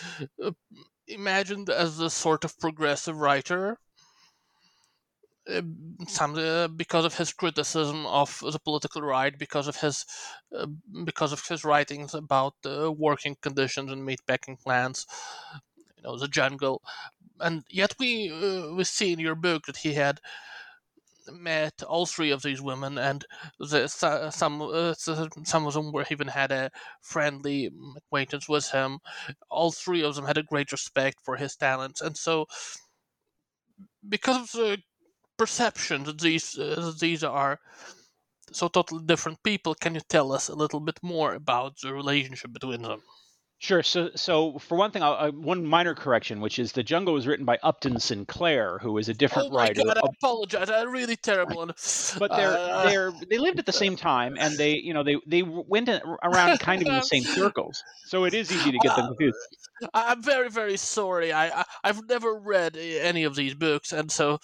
uh, 0.43 0.53
imagined 1.07 1.71
as 1.71 2.01
a 2.01 2.11
sort 2.11 2.45
of 2.45 2.59
progressive 2.59 3.17
writer. 3.19 3.79
Uh, 5.49 5.63
some 6.09 6.35
uh, 6.35 6.67
because 6.67 7.05
of 7.05 7.15
his 7.17 7.33
criticism 7.33 8.05
of 8.07 8.41
the 8.41 8.59
political 8.59 9.01
right, 9.01 9.39
because 9.39 9.69
of 9.69 9.77
his 9.77 10.05
uh, 10.57 10.67
because 11.05 11.33
of 11.33 11.47
his 11.47 11.65
writings 11.65 12.15
about 12.15 12.55
the 12.63 12.91
working 12.91 13.37
conditions 13.41 13.93
and 13.93 14.03
meatpacking 14.09 14.61
plants, 14.61 15.07
you 15.97 16.03
know, 16.03 16.19
the 16.19 16.27
jungle, 16.27 16.83
and 17.39 17.65
yet 17.71 17.95
we 18.01 18.33
we 18.75 18.83
see 18.83 19.13
in 19.13 19.21
your 19.21 19.37
book 19.37 19.67
that 19.67 19.77
he 19.79 19.95
had 19.95 20.21
met 21.33 21.83
all 21.83 22.07
three 22.07 22.31
of 22.31 22.43
these 22.43 22.61
women, 22.63 22.99
and 22.99 23.25
the, 23.59 23.89
some 23.89 24.63
uh, 24.63 24.95
some 24.95 25.67
of 25.67 25.75
them 25.75 25.93
were 25.93 26.07
even 26.11 26.29
had 26.29 26.53
a 26.53 26.71
friendly 27.01 27.71
acquaintance 27.97 28.49
with 28.49 28.71
him. 28.71 28.99
All 29.51 29.73
three 29.73 30.03
of 30.03 30.15
them 30.15 30.27
had 30.27 30.39
a 30.39 30.43
great 30.43 30.73
respect 30.73 31.21
for 31.25 31.37
his 31.37 31.57
talents, 31.57 32.01
and 32.01 32.17
so 32.17 32.47
because 34.09 34.55
of 34.55 34.61
the 34.61 34.79
perception 35.37 36.05
that 36.05 36.21
these 36.21 36.59
uh, 36.59 36.93
these 37.01 37.23
are 37.25 37.61
so 38.53 38.69
totally 38.69 39.05
different 39.05 39.43
people, 39.43 39.75
can 39.75 39.95
you 39.95 40.01
tell 40.01 40.33
us 40.33 40.49
a 40.49 40.55
little 40.55 40.81
bit 40.81 40.99
more 41.03 41.35
about 41.35 41.81
the 41.81 41.93
relationship 41.93 42.53
between 42.53 42.83
them? 42.83 43.03
Sure. 43.59 43.83
So, 43.83 44.11
so 44.15 44.59
for 44.59 44.77
one 44.77 44.91
thing, 44.91 45.03
uh, 45.03 45.31
one 45.31 45.65
minor 45.65 45.95
correction, 45.95 46.41
which 46.41 46.59
is 46.59 46.73
the 46.73 46.83
Jungle 46.83 47.15
was 47.15 47.27
written 47.27 47.47
by 47.47 47.59
Upton 47.63 47.99
Sinclair, 47.99 48.79
who 48.79 48.99
is 48.99 49.09
a 49.09 49.15
different 49.15 49.49
oh 49.49 49.55
my 49.55 49.63
writer. 49.63 49.83
God, 49.83 49.97
I 49.97 50.03
apologize. 50.05 50.69
I'm 50.69 50.91
really 50.91 51.17
terrible. 51.17 51.65
but 52.19 52.31
they're 52.37 52.57
uh, 52.57 52.85
they're 52.85 53.13
they 53.31 53.39
lived 53.39 53.59
at 53.59 53.65
the 53.65 53.73
same 53.73 53.97
time, 53.97 54.37
and 54.39 54.59
they 54.59 54.77
you 54.77 54.93
know 54.93 55.03
they 55.03 55.17
they 55.27 55.43
went 55.43 55.89
around 55.89 56.59
kind 56.61 56.83
of 56.83 56.89
in 56.89 56.95
the 56.95 57.01
same 57.01 57.23
circles. 57.23 57.83
So 58.05 58.25
it 58.25 58.35
is 58.35 58.53
easy 58.53 58.73
to 58.73 58.79
get 58.79 58.95
them 58.95 59.07
confused. 59.07 59.39
I'm 59.95 60.23
very 60.23 60.51
very 60.51 60.77
sorry. 60.77 61.33
I, 61.33 61.61
I 61.61 61.65
have 61.85 62.07
never 62.09 62.35
read 62.35 62.77
any 62.77 63.25
of 63.25 63.37
these 63.37 63.55
books, 63.55 63.93
and 63.93 64.11
so 64.13 64.39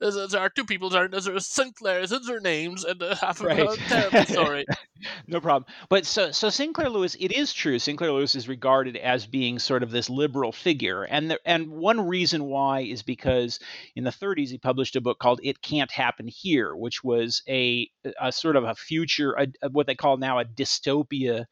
uh, 0.00 0.26
there 0.28 0.40
are 0.40 0.50
two 0.50 0.64
people. 0.64 0.88
There 0.88 1.08
are 1.12 1.40
Sinclair's 1.40 2.12
in 2.12 2.22
their 2.26 2.40
names, 2.40 2.84
and 2.84 3.02
uh, 3.02 3.16
I'm 3.22 3.46
right. 3.46 3.78
terribly 3.88 4.24
sorry. 4.24 4.64
no 5.26 5.40
problem. 5.40 5.66
But 5.88 6.06
so 6.06 6.32
so 6.32 6.50
Sinclair 6.50 6.88
Lewis, 6.88 7.16
it 7.20 7.32
is 7.32 7.52
true. 7.52 7.78
Sinclair 7.78 8.12
Lewis 8.12 8.23
is 8.32 8.48
regarded 8.48 8.96
as 8.96 9.26
being 9.26 9.58
sort 9.58 9.82
of 9.82 9.90
this 9.90 10.08
liberal 10.08 10.52
figure, 10.52 11.02
and 11.02 11.32
the, 11.32 11.40
and 11.44 11.68
one 11.68 12.06
reason 12.06 12.44
why 12.44 12.80
is 12.80 13.02
because 13.02 13.58
in 13.96 14.04
the 14.04 14.10
30s 14.10 14.50
he 14.50 14.58
published 14.58 14.96
a 14.96 15.00
book 15.00 15.18
called 15.18 15.40
"It 15.42 15.60
Can't 15.60 15.90
Happen 15.90 16.28
Here," 16.28 16.74
which 16.74 17.02
was 17.02 17.42
a 17.48 17.90
a 18.20 18.32
sort 18.32 18.56
of 18.56 18.64
a 18.64 18.74
future, 18.74 19.32
a, 19.32 19.48
a, 19.62 19.70
what 19.70 19.86
they 19.86 19.94
call 19.94 20.16
now 20.16 20.38
a 20.38 20.44
dystopia. 20.44 21.46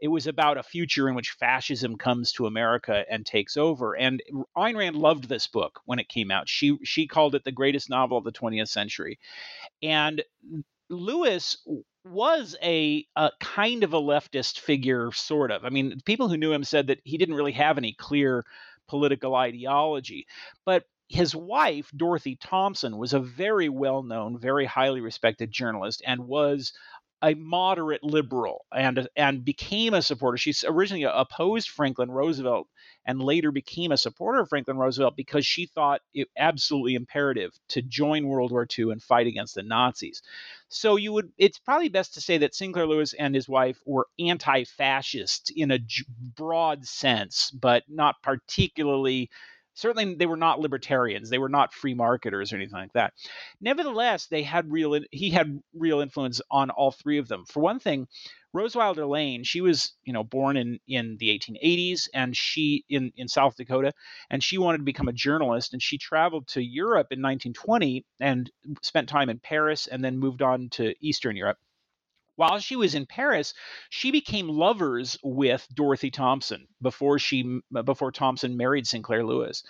It 0.00 0.08
was 0.08 0.26
about 0.26 0.58
a 0.58 0.62
future 0.62 1.08
in 1.08 1.14
which 1.14 1.30
fascism 1.30 1.96
comes 1.96 2.32
to 2.32 2.46
America 2.46 3.04
and 3.08 3.24
takes 3.24 3.56
over. 3.56 3.96
And 3.96 4.20
Ayn 4.56 4.76
Rand 4.76 4.96
loved 4.96 5.28
this 5.28 5.46
book 5.46 5.80
when 5.84 6.00
it 6.00 6.08
came 6.08 6.30
out. 6.30 6.48
She 6.48 6.76
she 6.84 7.06
called 7.06 7.34
it 7.34 7.44
the 7.44 7.52
greatest 7.52 7.88
novel 7.88 8.18
of 8.18 8.24
the 8.24 8.32
20th 8.32 8.68
century. 8.68 9.18
And 9.82 10.22
Lewis 10.90 11.56
was 12.04 12.56
a, 12.62 13.06
a, 13.16 13.30
kind 13.40 13.84
of 13.84 13.92
a 13.92 14.00
leftist 14.00 14.58
figure, 14.58 15.12
sort 15.12 15.50
of. 15.50 15.64
I 15.64 15.68
mean, 15.70 16.00
people 16.04 16.28
who 16.28 16.36
knew 16.36 16.52
him 16.52 16.64
said 16.64 16.88
that 16.88 17.00
he 17.04 17.18
didn't 17.18 17.36
really 17.36 17.52
have 17.52 17.78
any 17.78 17.92
clear 17.92 18.44
political 18.88 19.34
ideology. 19.34 20.26
But 20.64 20.84
his 21.08 21.34
wife, 21.34 21.90
Dorothy 21.94 22.36
Thompson, 22.36 22.96
was 22.96 23.12
a 23.12 23.20
very 23.20 23.68
well 23.68 24.02
known, 24.02 24.38
very 24.38 24.64
highly 24.64 25.00
respected 25.00 25.50
journalist 25.50 26.02
and 26.06 26.26
was 26.26 26.72
a 27.22 27.34
moderate 27.34 28.02
liberal 28.02 28.64
and 28.74 29.08
and 29.16 29.44
became 29.44 29.94
a 29.94 30.02
supporter. 30.02 30.36
She 30.36 30.52
originally 30.66 31.04
opposed 31.04 31.68
Franklin 31.68 32.10
Roosevelt 32.10 32.66
and 33.06 33.22
later 33.22 33.52
became 33.52 33.92
a 33.92 33.96
supporter 33.96 34.40
of 34.40 34.48
Franklin 34.48 34.76
Roosevelt 34.76 35.16
because 35.16 35.46
she 35.46 35.66
thought 35.66 36.00
it 36.14 36.28
absolutely 36.36 36.94
imperative 36.94 37.52
to 37.68 37.82
join 37.82 38.26
World 38.26 38.50
War 38.50 38.66
II 38.78 38.90
and 38.90 39.02
fight 39.02 39.26
against 39.26 39.54
the 39.54 39.62
Nazis. 39.62 40.20
So 40.68 40.96
you 40.96 41.12
would 41.12 41.30
it's 41.38 41.58
probably 41.58 41.88
best 41.88 42.14
to 42.14 42.20
say 42.20 42.38
that 42.38 42.54
Sinclair 42.54 42.86
Lewis 42.86 43.14
and 43.14 43.34
his 43.34 43.48
wife 43.48 43.78
were 43.86 44.08
anti-fascist 44.18 45.52
in 45.54 45.70
a 45.70 45.78
broad 46.36 46.84
sense, 46.86 47.50
but 47.52 47.84
not 47.88 48.16
particularly 48.22 49.30
certainly 49.74 50.14
they 50.14 50.26
were 50.26 50.36
not 50.36 50.60
libertarians 50.60 51.30
they 51.30 51.38
were 51.38 51.48
not 51.48 51.72
free 51.72 51.94
marketers 51.94 52.52
or 52.52 52.56
anything 52.56 52.78
like 52.78 52.92
that 52.92 53.12
nevertheless 53.60 54.26
they 54.26 54.42
had 54.42 54.70
real 54.70 54.98
he 55.10 55.30
had 55.30 55.60
real 55.74 56.00
influence 56.00 56.40
on 56.50 56.70
all 56.70 56.90
three 56.90 57.18
of 57.18 57.28
them 57.28 57.44
for 57.46 57.60
one 57.60 57.78
thing 57.78 58.06
Rose 58.54 58.76
Wilder 58.76 59.06
Lane, 59.06 59.44
she 59.44 59.62
was, 59.62 59.92
you 60.04 60.12
know, 60.12 60.24
born 60.24 60.56
in 60.58 60.78
in 60.86 61.16
the 61.18 61.28
1880s 61.38 62.08
and 62.12 62.36
she 62.36 62.84
in 62.88 63.12
in 63.16 63.26
South 63.28 63.56
Dakota 63.56 63.92
and 64.28 64.42
she 64.42 64.58
wanted 64.58 64.78
to 64.78 64.84
become 64.84 65.08
a 65.08 65.12
journalist 65.12 65.72
and 65.72 65.82
she 65.82 65.96
traveled 65.96 66.48
to 66.48 66.62
Europe 66.62 67.08
in 67.10 67.22
1920 67.22 68.04
and 68.20 68.50
spent 68.82 69.08
time 69.08 69.30
in 69.30 69.38
Paris 69.38 69.86
and 69.86 70.04
then 70.04 70.18
moved 70.18 70.42
on 70.42 70.68
to 70.70 70.94
Eastern 71.00 71.36
Europe. 71.36 71.58
While 72.36 72.58
she 72.58 72.76
was 72.76 72.94
in 72.94 73.06
Paris, 73.06 73.54
she 73.90 74.10
became 74.10 74.48
lovers 74.48 75.18
with 75.22 75.66
Dorothy 75.74 76.10
Thompson 76.10 76.66
before 76.80 77.18
she 77.18 77.60
before 77.84 78.12
Thompson 78.12 78.56
married 78.56 78.86
Sinclair 78.86 79.24
Lewis, 79.24 79.62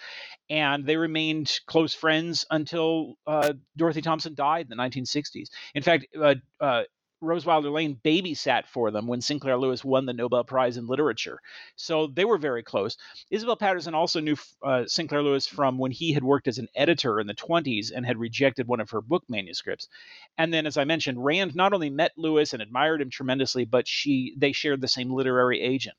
and 0.49 0.87
they 0.87 0.97
remained 0.97 1.53
close 1.67 1.95
friends 1.95 2.45
until 2.51 3.15
uh, 3.27 3.53
Dorothy 3.77 4.03
Thompson 4.03 4.35
died 4.35 4.67
in 4.71 4.77
the 4.77 4.83
1960s. 4.83 5.49
In 5.75 5.83
fact, 5.83 6.07
uh, 6.21 6.35
uh, 6.61 6.83
Rose 7.23 7.47
Wilder 7.47 7.71
Lane 7.71 7.99
babysat 8.05 8.67
for 8.67 8.91
them 8.91 9.07
when 9.07 9.21
Sinclair 9.21 9.57
Lewis 9.57 9.85
won 9.85 10.05
the 10.07 10.13
Nobel 10.13 10.45
Prize 10.45 10.77
in 10.77 10.87
Literature. 10.87 11.41
So 11.77 12.09
they 12.09 12.25
were 12.25 12.37
very 12.37 12.63
close. 12.63 12.97
Isabel 13.31 13.57
Paterson 13.57 13.95
also 13.95 14.21
knew 14.21 14.37
uh, 14.63 14.85
Sinclair 14.87 15.23
Lewis 15.23 15.47
from 15.47 15.79
when 15.79 15.93
he 15.93 16.13
had 16.13 16.25
worked 16.25 16.49
as 16.49 16.59
an 16.59 16.69
editor 16.75 17.21
in 17.21 17.29
the 17.29 17.35
20s 17.35 17.93
and 17.95 18.05
had 18.05 18.19
rejected 18.19 18.67
one 18.67 18.81
of 18.81 18.91
her 18.91 19.01
book 19.01 19.23
manuscripts. 19.29 19.89
And 20.37 20.53
then, 20.53 20.67
as 20.67 20.77
I 20.77 20.85
mentioned, 20.85 21.25
Rand 21.25 21.55
not 21.55 21.73
only 21.73 21.91
met 21.91 22.13
Lewis 22.17 22.53
and 22.53 22.61
admired 22.61 23.01
him 23.01 23.11
tremendously, 23.11 23.65
but 23.65 23.87
she 23.87 24.35
they 24.37 24.53
shared 24.53 24.81
the 24.81 24.89
same 24.89 25.13
literary 25.13 25.61
agent. 25.61 25.97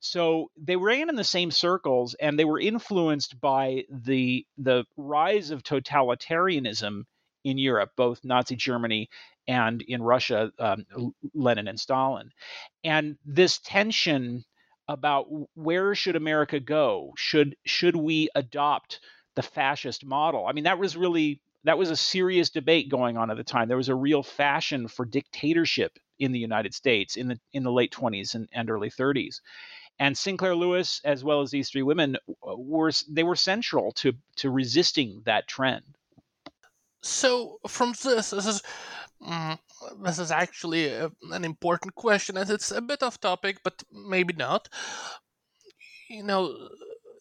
So 0.00 0.50
they 0.56 0.76
ran 0.76 1.08
in 1.08 1.16
the 1.16 1.24
same 1.24 1.50
circles, 1.50 2.14
and 2.14 2.38
they 2.38 2.44
were 2.44 2.60
influenced 2.60 3.40
by 3.40 3.84
the 3.90 4.46
the 4.56 4.84
rise 4.96 5.50
of 5.50 5.62
totalitarianism 5.62 7.04
in 7.44 7.58
Europe, 7.58 7.92
both 7.96 8.24
Nazi 8.24 8.56
Germany 8.56 9.08
and 9.48 9.82
in 9.82 10.02
Russia, 10.02 10.52
um, 10.58 10.84
Lenin 11.34 11.66
and 11.66 11.80
Stalin. 11.80 12.30
And 12.84 13.16
this 13.24 13.58
tension 13.58 14.44
about 14.86 15.26
where 15.54 15.94
should 15.94 16.16
America 16.16 16.60
go? 16.60 17.12
Should 17.16 17.56
should 17.64 17.96
we 17.96 18.28
adopt 18.34 19.00
the 19.34 19.42
fascist 19.42 20.04
model? 20.04 20.46
I 20.46 20.52
mean, 20.52 20.64
that 20.64 20.78
was 20.78 20.96
really 20.96 21.40
that 21.64 21.78
was 21.78 21.90
a 21.90 21.96
serious 21.96 22.50
debate 22.50 22.90
going 22.90 23.16
on 23.16 23.30
at 23.30 23.36
the 23.36 23.44
time. 23.44 23.68
There 23.68 23.76
was 23.76 23.88
a 23.88 23.94
real 23.94 24.22
fashion 24.22 24.86
for 24.86 25.04
dictatorship 25.04 25.98
in 26.18 26.32
the 26.32 26.38
United 26.38 26.74
States 26.74 27.16
in 27.16 27.28
the 27.28 27.40
in 27.52 27.62
the 27.62 27.72
late 27.72 27.92
20s 27.92 28.34
and, 28.34 28.48
and 28.52 28.70
early 28.70 28.90
30s. 28.90 29.40
And 29.98 30.16
Sinclair 30.16 30.54
Lewis, 30.54 31.00
as 31.04 31.24
well 31.24 31.40
as 31.40 31.50
these 31.50 31.70
three 31.70 31.82
women, 31.82 32.16
were 32.42 32.92
they 33.08 33.24
were 33.24 33.36
central 33.36 33.92
to 33.92 34.12
to 34.36 34.50
resisting 34.50 35.22
that 35.24 35.48
trend. 35.48 35.84
So 37.02 37.58
from 37.66 37.94
this, 38.02 38.30
this 38.30 38.46
is 38.46 38.62
Mm, 39.22 39.58
this 40.04 40.18
is 40.18 40.30
actually 40.30 40.86
a, 40.88 41.10
an 41.32 41.44
important 41.44 41.94
question, 41.94 42.36
and 42.36 42.48
it's 42.50 42.70
a 42.70 42.80
bit 42.80 43.02
off 43.02 43.20
topic, 43.20 43.60
but 43.64 43.82
maybe 43.90 44.32
not. 44.32 44.68
You 46.10 46.22
know, 46.22 46.68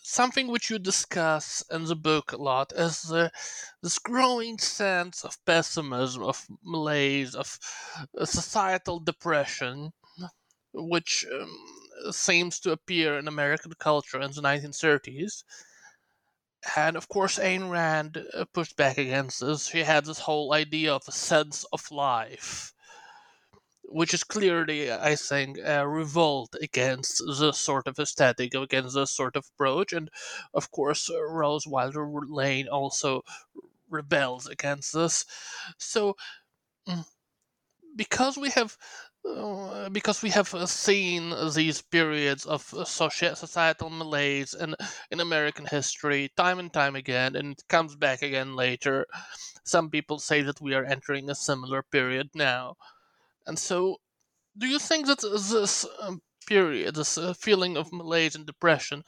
something 0.02 0.48
which 0.48 0.70
you 0.70 0.80
discuss 0.80 1.64
in 1.72 1.86
the 1.86 1.96
book 1.96 2.32
a 2.32 2.38
lot 2.38 2.72
is 2.74 3.12
uh, 3.12 3.30
this 3.84 4.00
growing 4.00 4.58
sense 4.60 5.24
of 5.26 5.44
pessimism, 5.46 6.24
of 6.24 6.48
malaise, 6.64 7.36
of 7.36 7.60
uh, 8.18 8.26
societal 8.26 9.00
depression, 9.00 9.94
which 10.74 11.26
um, 11.34 12.14
seems 12.14 12.60
to 12.62 12.72
appear 12.72 13.18
in 13.20 13.28
American 13.28 13.74
culture 13.80 14.22
in 14.22 14.32
the 14.32 14.42
1930s. 14.42 15.44
And 16.76 16.96
of 16.96 17.08
course, 17.08 17.40
Ayn 17.40 17.70
Rand 17.70 18.26
uh, 18.34 18.46
pushed 18.54 18.76
back 18.76 18.98
against 18.98 19.40
this. 19.42 19.68
She 19.68 19.84
had 19.84 20.06
this 20.06 20.20
whole 20.20 20.54
idea 20.54 20.94
of 20.94 21.04
a 21.08 21.12
sense 21.12 21.66
of 21.72 21.92
life 21.92 22.74
which 23.90 24.14
is 24.14 24.24
clearly, 24.24 24.92
I 24.92 25.16
think, 25.16 25.58
a 25.64 25.88
revolt 25.88 26.56
against 26.62 27.24
this 27.40 27.58
sort 27.60 27.88
of 27.88 27.98
aesthetic, 28.00 28.54
against 28.54 28.96
this 28.96 29.12
sort 29.12 29.36
of 29.36 29.46
approach. 29.56 29.94
And 29.94 30.10
of 30.54 30.72
course, 30.72 31.10
Rose 31.10 31.66
Wilder 31.66 32.06
Lane 32.28 32.68
also 32.68 33.24
rebels 33.90 34.48
against 34.48 34.94
this. 34.94 35.26
So, 35.78 36.16
mm, 36.88 37.06
because 37.96 38.38
we 38.38 38.50
have. 38.52 38.78
Uh, 39.28 39.90
because 39.90 40.22
we 40.22 40.30
have 40.30 40.54
uh, 40.54 40.66
seen 40.66 41.34
these 41.54 41.82
periods 41.82 42.46
of 42.46 42.74
uh, 42.74 42.86
societal 42.86 43.90
malaise 43.90 44.54
in, 44.54 44.74
in 45.12 45.20
American 45.20 45.66
history 45.66 46.30
time 46.38 46.60
and 46.60 46.72
time 46.72 46.96
again, 46.96 47.36
and 47.36 47.54
it 47.54 47.64
comes 47.68 47.96
back 47.96 48.22
again 48.22 48.56
later. 48.56 49.06
Some 49.66 49.90
people 49.90 50.20
say 50.20 50.42
that 50.44 50.62
we 50.62 50.74
are 50.76 50.86
entering 50.86 51.30
a 51.30 51.36
similar 51.36 51.84
period 51.84 52.30
now. 52.36 52.76
And 53.48 53.60
so, 53.60 53.98
do 54.58 54.68
you 54.68 54.80
think 54.80 55.08
that 55.08 55.22
this 55.22 55.86
um, 56.02 56.22
period, 56.48 56.96
this 56.96 57.18
feeling 57.38 57.76
of 57.76 57.92
malaise 57.92 58.36
and 58.36 58.46
depression, 58.46 59.04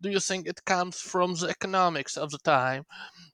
do 0.00 0.10
you 0.10 0.20
think 0.20 0.46
it 0.46 0.64
comes 0.64 0.98
from 1.00 1.34
the 1.34 1.48
economics 1.48 2.16
of 2.16 2.30
the 2.30 2.38
time? 2.38 2.84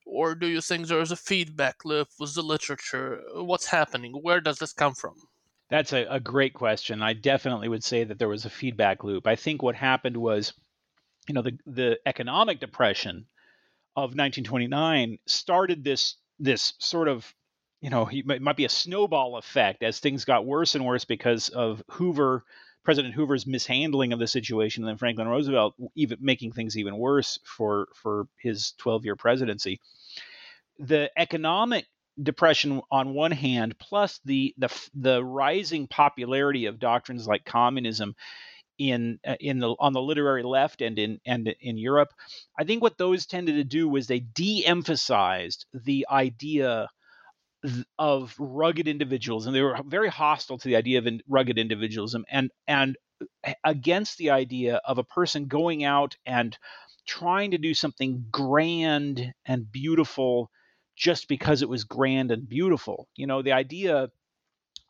Or 0.05 0.35
do 0.35 0.47
you 0.49 0.61
think 0.61 0.87
there 0.87 1.01
is 1.01 1.13
a 1.13 1.17
feedback 1.17 1.85
loop 1.85 2.09
with 2.19 2.35
the 2.35 2.43
literature? 2.43 3.23
What's 3.35 3.67
happening? 3.67 4.13
Where 4.13 4.41
does 4.41 4.59
this 4.59 4.73
come 4.73 4.95
from? 4.95 5.15
That's 5.69 5.93
a, 5.93 6.07
a 6.09 6.21
great 6.21 6.55
question. 6.55 7.03
I 7.03 7.13
definitely 7.13 7.69
would 7.69 7.85
say 7.85 8.05
that 8.05 8.19
there 8.19 8.29
was 8.29 8.45
a 8.45 8.51
feedback 8.51 9.03
loop. 9.03 9.27
I 9.27 9.37
think 9.37 9.63
what 9.63 9.75
happened 9.75 10.17
was, 10.17 10.53
you 11.29 11.35
know, 11.35 11.43
the, 11.43 11.59
the 11.67 11.99
economic 12.07 12.61
depression 12.61 13.27
of 13.97 14.11
1929 14.11 15.19
started 15.27 15.83
this 15.83 16.17
this 16.39 16.75
sort 16.79 17.09
of 17.09 17.35
you 17.81 17.91
know, 17.91 18.09
it 18.11 18.41
might 18.41 18.57
be 18.57 18.65
a 18.65 18.71
snowball 18.71 19.37
effect 19.37 19.83
as 19.83 20.01
things 20.01 20.25
got 20.25 20.47
worse 20.47 20.75
and 20.75 20.85
worse 20.85 21.05
because 21.05 21.51
of 21.51 21.83
Hoover, 21.91 22.45
President 22.85 23.15
Hoover's 23.15 23.47
mishandling 23.47 24.13
of 24.13 24.19
the 24.19 24.27
situation, 24.27 24.83
and 24.83 24.89
then 24.89 24.97
Franklin 24.97 25.29
Roosevelt 25.29 25.75
even 25.95 26.19
making 26.21 26.53
things 26.53 26.77
even 26.77 26.97
worse 26.97 27.39
for 27.45 27.89
for 27.95 28.29
his 28.41 28.73
12 28.79 29.05
year 29.05 29.17
presidency. 29.17 29.81
The 30.79 31.11
economic 31.17 31.87
depression 32.23 32.81
on 32.91 33.15
one 33.15 33.33
hand, 33.33 33.79
plus 33.79 34.21
the 34.25 34.55
the 34.59 34.69
the 34.95 35.25
rising 35.25 35.87
popularity 35.89 36.67
of 36.67 36.79
doctrines 36.79 37.27
like 37.27 37.45
communism 37.45 38.15
in 38.79 39.19
uh, 39.27 39.37
in 39.41 39.59
the 39.59 39.75
on 39.79 39.93
the 39.93 40.03
literary 40.03 40.43
left 40.43 40.83
and 40.83 40.99
in 40.99 41.21
and 41.27 41.55
in 41.61 41.79
Europe, 41.79 42.11
I 42.59 42.65
think 42.65 42.83
what 42.83 42.99
those 42.99 43.27
tended 43.27 43.57
to 43.57 43.65
do 43.65 43.89
was 43.89 44.07
they 44.07 44.21
de-emphasized 44.21 45.67
the 45.73 46.07
idea 46.11 46.89
of 47.99 48.35
rugged 48.39 48.87
individuals, 48.89 49.47
and 49.47 49.55
they 49.55 49.63
were 49.63 49.79
very 49.87 50.09
hostile 50.09 50.59
to 50.59 50.69
the 50.69 50.77
idea 50.77 50.99
of 50.99 51.09
rugged 51.29 51.59
individualism, 51.59 52.25
and 52.31 52.51
and 52.69 52.97
against 53.65 54.19
the 54.19 54.31
idea 54.31 54.81
of 54.85 54.99
a 54.99 55.05
person 55.05 55.47
going 55.47 55.85
out 55.85 56.17
and 56.27 56.57
trying 57.07 57.53
to 57.53 57.59
do 57.59 57.73
something 57.73 58.27
grand 58.31 59.33
and 59.47 59.71
beautiful 59.73 60.51
just 60.97 61.29
because 61.29 61.63
it 61.63 61.69
was 61.69 61.85
grand 61.85 62.31
and 62.31 62.49
beautiful. 62.49 63.09
You 63.17 63.27
know, 63.27 63.43
the 63.43 63.53
idea 63.53 64.11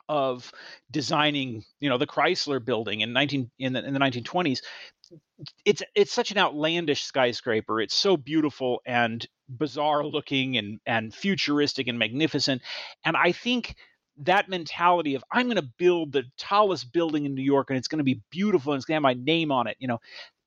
of 0.09 0.51
designing, 0.89 1.65
you 1.79 1.89
know, 1.89 1.97
the 1.97 2.07
Chrysler 2.07 2.63
building 2.63 3.01
in 3.01 3.11
19 3.11 3.51
in 3.59 3.73
the, 3.73 3.85
in 3.85 3.93
the 3.93 3.99
1920s 3.99 4.61
it's 5.65 5.83
it's 5.95 6.11
such 6.11 6.31
an 6.31 6.37
outlandish 6.37 7.03
skyscraper. 7.03 7.81
It's 7.81 7.95
so 7.95 8.17
beautiful 8.17 8.81
and 8.85 9.25
bizarre 9.49 10.03
looking 10.03 10.57
and 10.57 10.79
and 10.85 11.13
futuristic 11.13 11.87
and 11.87 11.99
magnificent. 11.99 12.61
And 13.05 13.15
I 13.15 13.31
think 13.31 13.75
that 14.21 14.49
mentality 14.49 15.15
of 15.15 15.23
I'm 15.31 15.45
going 15.45 15.57
to 15.57 15.69
build 15.77 16.11
the 16.11 16.23
tallest 16.37 16.91
building 16.91 17.25
in 17.25 17.35
New 17.35 17.43
York 17.43 17.69
and 17.69 17.77
it's 17.77 17.87
going 17.87 17.99
to 17.99 18.03
be 18.03 18.21
beautiful 18.31 18.73
and 18.73 18.79
it's 18.79 18.85
going 18.85 19.01
to 19.01 19.07
have 19.07 19.17
my 19.17 19.23
name 19.23 19.51
on 19.51 19.67
it. 19.67 19.77
You 19.79 19.87
know, 19.87 19.99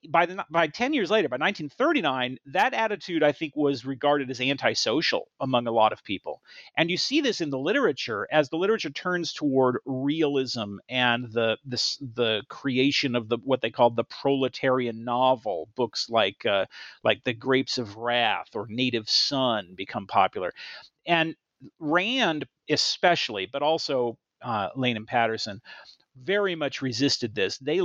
by 0.09 0.27
the 0.27 0.45
by 0.51 0.67
10 0.67 0.95
years 0.95 1.11
later 1.11 1.29
by 1.29 1.35
1939 1.35 2.39
that 2.47 2.73
attitude 2.73 3.23
i 3.23 3.33
think 3.33 3.55
was 3.55 3.85
regarded 3.85 4.31
as 4.31 4.41
antisocial 4.41 5.29
among 5.41 5.67
a 5.67 5.73
lot 5.73 5.93
of 5.93 6.05
people. 6.05 6.41
And 6.77 6.91
you 6.91 6.97
see 6.97 7.21
this 7.21 7.41
in 7.41 7.51
the 7.51 7.59
literature 7.59 8.27
as 8.31 8.49
the 8.49 8.57
literature 8.57 8.91
turns 8.91 9.33
toward 9.33 9.79
realism 9.85 10.77
and 10.89 11.31
the 11.33 11.59
the, 11.65 11.97
the 12.15 12.43
creation 12.49 13.15
of 13.17 13.29
the 13.29 13.39
what 13.45 13.61
they 13.61 13.71
called 13.71 13.97
the 13.97 14.05
proletarian 14.05 15.05
novel 15.05 15.69
books 15.77 16.09
like 16.09 16.45
uh, 16.47 16.67
like 17.05 17.25
the 17.25 17.35
grapes 17.35 17.79
of 17.79 17.97
wrath 17.97 18.49
or 18.55 18.67
native 18.69 19.09
son 19.09 19.75
become 19.77 20.07
popular. 20.07 20.53
And 21.07 21.35
rand 21.79 22.47
especially 22.71 23.47
but 23.47 23.63
also 23.63 24.17
uh, 24.43 24.69
lane 24.75 24.97
and 24.97 25.07
paterson 25.07 25.61
very 26.23 26.55
much 26.55 26.83
resisted 26.83 27.35
this. 27.35 27.59
They 27.59 27.81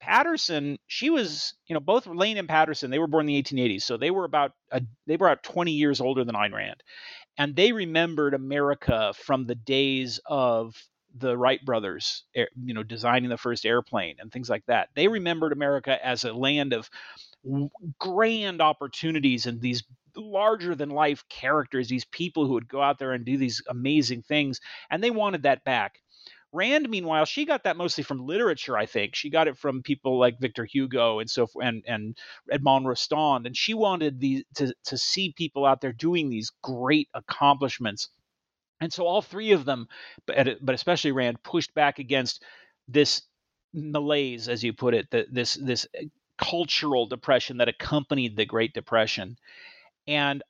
Paterson, 0.00 0.78
she 0.86 1.10
was, 1.10 1.54
you 1.66 1.74
know, 1.74 1.80
both 1.80 2.06
Lane 2.06 2.36
and 2.38 2.48
Paterson, 2.48 2.90
they 2.90 2.98
were 2.98 3.06
born 3.06 3.28
in 3.28 3.34
the 3.34 3.42
1880s, 3.42 3.82
so 3.82 3.96
they 3.96 4.10
were 4.10 4.24
about 4.24 4.52
a, 4.70 4.82
they 5.06 5.16
were 5.16 5.28
about 5.28 5.42
20 5.42 5.72
years 5.72 6.00
older 6.00 6.24
than 6.24 6.34
Ayn 6.34 6.52
Rand, 6.54 6.82
and 7.38 7.56
they 7.56 7.72
remembered 7.72 8.34
America 8.34 9.12
from 9.16 9.46
the 9.46 9.54
days 9.54 10.20
of 10.26 10.74
the 11.16 11.36
Wright 11.36 11.64
brothers, 11.64 12.24
you 12.34 12.74
know, 12.74 12.84
designing 12.84 13.30
the 13.30 13.36
first 13.36 13.66
airplane 13.66 14.16
and 14.20 14.30
things 14.30 14.48
like 14.48 14.64
that. 14.66 14.90
They 14.94 15.08
remembered 15.08 15.52
America 15.52 15.98
as 16.04 16.24
a 16.24 16.32
land 16.32 16.72
of 16.72 16.88
grand 17.98 18.60
opportunities 18.60 19.46
and 19.46 19.60
these 19.60 19.82
larger 20.16 20.74
than 20.74 20.90
life 20.90 21.24
characters, 21.28 21.88
these 21.88 22.04
people 22.04 22.46
who 22.46 22.54
would 22.54 22.68
go 22.68 22.82
out 22.82 22.98
there 22.98 23.12
and 23.12 23.24
do 23.24 23.36
these 23.38 23.62
amazing 23.68 24.22
things, 24.22 24.60
and 24.90 25.02
they 25.02 25.10
wanted 25.10 25.42
that 25.44 25.64
back. 25.64 26.00
Rand, 26.52 26.88
meanwhile, 26.88 27.24
she 27.26 27.44
got 27.44 27.64
that 27.64 27.76
mostly 27.76 28.02
from 28.02 28.26
literature. 28.26 28.76
I 28.76 28.86
think 28.86 29.14
she 29.14 29.30
got 29.30 29.48
it 29.48 29.56
from 29.56 29.82
people 29.82 30.18
like 30.18 30.40
Victor 30.40 30.64
Hugo 30.64 31.20
and 31.20 31.30
so 31.30 31.48
and 31.62 31.84
and 31.86 32.16
Edmond 32.50 32.86
Rostand, 32.86 33.46
and 33.46 33.56
she 33.56 33.74
wanted 33.74 34.20
the 34.20 34.44
to 34.56 34.74
to 34.84 34.98
see 34.98 35.32
people 35.36 35.64
out 35.64 35.80
there 35.80 35.92
doing 35.92 36.28
these 36.28 36.50
great 36.62 37.08
accomplishments. 37.14 38.08
And 38.80 38.92
so 38.92 39.06
all 39.06 39.22
three 39.22 39.52
of 39.52 39.64
them, 39.64 39.88
but 40.26 40.58
but 40.62 40.74
especially 40.74 41.12
Rand, 41.12 41.42
pushed 41.42 41.74
back 41.74 41.98
against 41.98 42.42
this 42.88 43.22
malaise, 43.72 44.48
as 44.48 44.64
you 44.64 44.72
put 44.72 44.94
it, 44.94 45.10
the, 45.10 45.26
this 45.30 45.54
this 45.54 45.86
eh, 45.94 46.04
cultural 46.38 47.06
depression 47.06 47.58
that 47.58 47.68
accompanied 47.68 48.36
the 48.36 48.46
Great 48.46 48.72
Depression. 48.74 49.36
And 50.06 50.42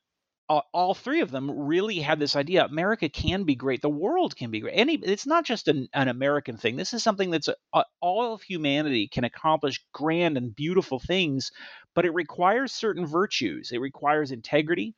all 0.73 0.93
three 0.93 1.21
of 1.21 1.31
them 1.31 1.49
really 1.49 1.99
had 1.99 2.19
this 2.19 2.35
idea 2.35 2.65
America 2.65 3.09
can 3.09 3.43
be 3.43 3.55
great. 3.55 3.81
The 3.81 3.89
world 3.89 4.35
can 4.35 4.51
be 4.51 4.59
great. 4.59 4.73
Any, 4.75 4.95
it's 4.95 5.25
not 5.25 5.45
just 5.45 5.67
an, 5.67 5.87
an 5.93 6.07
American 6.07 6.57
thing. 6.57 6.75
This 6.75 6.93
is 6.93 7.03
something 7.03 7.31
that's 7.31 7.49
a, 7.73 7.83
all 8.01 8.33
of 8.33 8.41
humanity 8.41 9.07
can 9.07 9.23
accomplish 9.23 9.83
grand 9.93 10.37
and 10.37 10.55
beautiful 10.55 10.99
things, 10.99 11.51
but 11.95 12.05
it 12.05 12.13
requires 12.13 12.71
certain 12.71 13.05
virtues. 13.05 13.71
It 13.71 13.79
requires 13.79 14.31
integrity. 14.31 14.95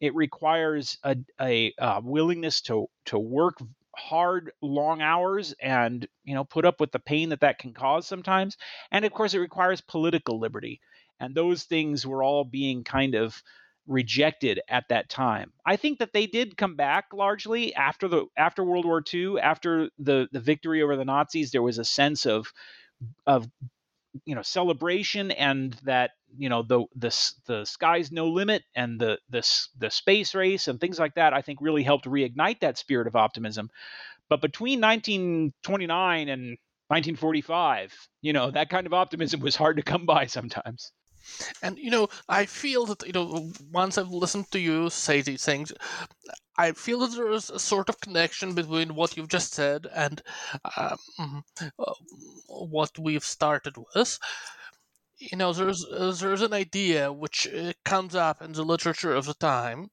It 0.00 0.14
requires 0.14 0.98
a, 1.04 1.16
a, 1.40 1.74
a 1.78 2.00
willingness 2.02 2.60
to 2.62 2.86
to 3.06 3.18
work 3.18 3.58
hard 3.96 4.52
long 4.62 5.02
hours 5.02 5.54
and 5.60 6.06
you 6.24 6.34
know 6.34 6.44
put 6.44 6.64
up 6.64 6.80
with 6.80 6.92
the 6.92 6.98
pain 6.98 7.28
that 7.28 7.40
that 7.40 7.58
can 7.58 7.74
cause 7.74 8.06
sometimes 8.06 8.56
and 8.90 9.04
of 9.04 9.12
course 9.12 9.34
it 9.34 9.38
requires 9.38 9.82
political 9.82 10.40
liberty 10.40 10.80
and 11.20 11.34
those 11.34 11.64
things 11.64 12.06
were 12.06 12.22
all 12.22 12.42
being 12.42 12.84
kind 12.84 13.14
of 13.14 13.42
rejected 13.86 14.60
at 14.68 14.84
that 14.88 15.08
time. 15.08 15.52
I 15.66 15.76
think 15.76 15.98
that 15.98 16.12
they 16.12 16.26
did 16.26 16.56
come 16.56 16.76
back 16.76 17.06
largely 17.12 17.74
after 17.74 18.08
the 18.08 18.26
after 18.36 18.64
World 18.64 18.84
War 18.84 19.02
II, 19.12 19.38
after 19.40 19.90
the 19.98 20.28
the 20.32 20.40
victory 20.40 20.82
over 20.82 20.96
the 20.96 21.04
Nazis. 21.04 21.50
There 21.50 21.62
was 21.62 21.78
a 21.78 21.84
sense 21.84 22.26
of 22.26 22.52
of 23.26 23.48
you 24.24 24.34
know 24.34 24.42
celebration 24.42 25.30
and 25.30 25.74
that 25.84 26.12
you 26.36 26.48
know 26.48 26.62
the 26.62 26.84
the 26.96 27.32
the 27.46 27.64
sky's 27.64 28.12
no 28.12 28.28
limit 28.28 28.62
and 28.74 29.00
the 29.00 29.18
the 29.30 29.38
the 29.78 29.90
space 29.90 30.34
race 30.34 30.68
and 30.68 30.80
things 30.80 30.98
like 30.98 31.14
that. 31.14 31.32
I 31.32 31.42
think 31.42 31.60
really 31.60 31.82
helped 31.82 32.06
reignite 32.06 32.60
that 32.60 32.78
spirit 32.78 33.06
of 33.06 33.16
optimism. 33.16 33.70
But 34.28 34.40
between 34.40 34.80
1929 34.80 36.28
and 36.28 36.42
1945, 36.88 37.94
you 38.22 38.32
know 38.32 38.50
that 38.50 38.70
kind 38.70 38.86
of 38.86 38.94
optimism 38.94 39.40
was 39.40 39.56
hard 39.56 39.76
to 39.78 39.82
come 39.82 40.06
by 40.06 40.26
sometimes. 40.26 40.92
And 41.62 41.78
you 41.78 41.90
know, 41.90 42.08
I 42.28 42.46
feel 42.46 42.86
that 42.86 43.06
you 43.06 43.12
know, 43.12 43.52
once 43.70 43.98
I've 43.98 44.08
listened 44.10 44.50
to 44.52 44.60
you 44.60 44.90
say 44.90 45.22
these 45.22 45.44
things, 45.44 45.72
I 46.56 46.72
feel 46.72 47.00
that 47.00 47.16
there 47.16 47.30
is 47.30 47.50
a 47.50 47.58
sort 47.58 47.88
of 47.88 48.00
connection 48.00 48.54
between 48.54 48.94
what 48.94 49.16
you've 49.16 49.28
just 49.28 49.52
said 49.54 49.86
and 49.94 50.22
um, 50.76 51.44
uh, 51.78 51.94
what 52.48 52.98
we've 52.98 53.24
started 53.24 53.76
with. 53.94 54.18
you 55.18 55.36
know, 55.38 55.52
there's 55.52 55.84
uh, 55.86 56.12
there's 56.18 56.42
an 56.42 56.52
idea 56.52 57.12
which 57.12 57.46
uh, 57.48 57.72
comes 57.84 58.14
up 58.14 58.42
in 58.42 58.52
the 58.52 58.64
literature 58.64 59.14
of 59.14 59.26
the 59.26 59.34
time, 59.34 59.90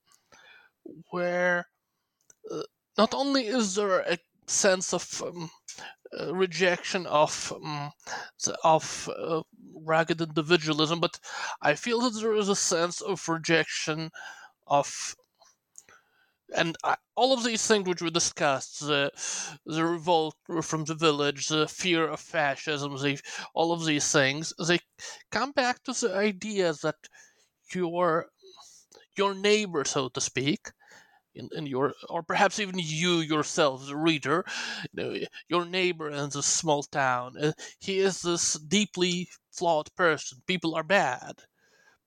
where 1.12 1.68
not 2.98 3.14
only 3.14 3.48
is 3.48 3.76
there 3.76 4.02
a 4.02 4.18
sense 4.48 4.94
of 4.94 5.24
um, 5.26 5.50
rejection 6.32 7.06
of 7.06 7.54
um, 7.64 7.92
of 8.64 9.10
uh, 9.18 9.42
ragged 9.76 10.22
individualism, 10.22 11.00
but 11.00 11.20
I 11.62 11.76
feel 11.76 12.00
that 12.02 12.20
there 12.20 12.36
is 12.36 12.50
a 12.50 12.56
sense 12.56 13.02
of 13.02 13.28
rejection 13.30 14.12
of 14.68 15.16
and 16.56 16.76
I, 16.84 16.96
all 17.16 17.34
of 17.34 17.44
these 17.44 17.66
things 17.68 17.88
which 17.88 18.02
we 18.02 18.10
discussed 18.10 18.80
the 18.80 19.12
the 19.66 19.86
revolt 19.86 20.36
from 20.62 20.86
the 20.86 20.96
village 20.96 21.48
the 21.48 21.68
fear 21.68 22.08
of 22.08 22.20
fascism 22.20 22.98
the, 22.98 23.20
all 23.54 23.72
of 23.72 23.86
these 23.86 24.12
things 24.12 24.54
they 24.68 24.80
come 25.32 25.52
back 25.52 25.84
to 25.84 25.94
the 25.94 26.16
idea 26.16 26.74
that 26.82 26.96
your 27.74 28.28
your 29.18 29.34
neighbor 29.36 29.84
so 29.84 30.10
to 30.10 30.22
speak 30.22 30.72
in, 31.36 31.50
in 31.54 31.66
your 31.66 31.94
or 32.10 32.24
perhaps 32.24 32.60
even 32.60 32.80
you 32.80 33.20
yourself 33.20 33.86
the 33.88 33.96
reader 33.96 34.44
you 34.94 35.04
know, 35.04 35.20
your 35.48 35.66
neighbor 35.66 36.10
in 36.10 36.30
this 36.30 36.46
small 36.46 36.84
town 36.84 37.36
uh, 37.42 37.52
he 37.80 38.00
is 38.00 38.22
this 38.22 38.54
deeply 38.54 39.30
flawed 39.52 39.94
person. 39.96 40.42
People 40.48 40.74
are 40.76 40.84
bad. 40.84 41.44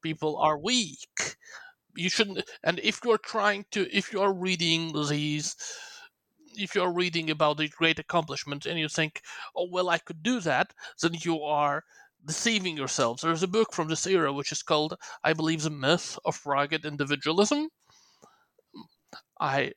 People 0.03 0.37
are 0.39 0.59
weak. 0.59 1.37
You 1.95 2.09
shouldn't 2.11 2.45
and 2.65 2.81
if 2.83 3.01
you're 3.05 3.19
trying 3.19 3.67
to 3.73 3.89
if 3.97 4.13
you're 4.13 4.33
reading 4.33 4.93
these 5.09 5.57
if 6.57 6.75
you're 6.75 6.93
reading 6.93 7.31
about 7.31 7.59
the 7.59 7.69
great 7.69 7.99
accomplishments 7.99 8.67
and 8.67 8.79
you 8.79 8.89
think 8.89 9.23
oh 9.57 9.69
well 9.71 9.89
i 9.89 9.99
could 9.99 10.23
do 10.23 10.41
that 10.41 10.73
then 11.01 11.15
you 11.21 11.43
are 11.43 11.85
deceiving 12.25 12.77
yourselves. 12.77 13.23
There's 13.23 13.43
a 13.43 13.49
book 13.49 13.73
from 13.73 13.89
this 13.89 14.07
era 14.07 14.33
which 14.33 14.53
is 14.53 14.63
called 14.63 14.97
i 15.25 15.33
believe 15.35 15.63
the 15.63 15.71
myth 15.71 16.19
of 16.25 16.47
rugged 16.47 16.85
individualism 16.87 17.69
i 19.43 19.73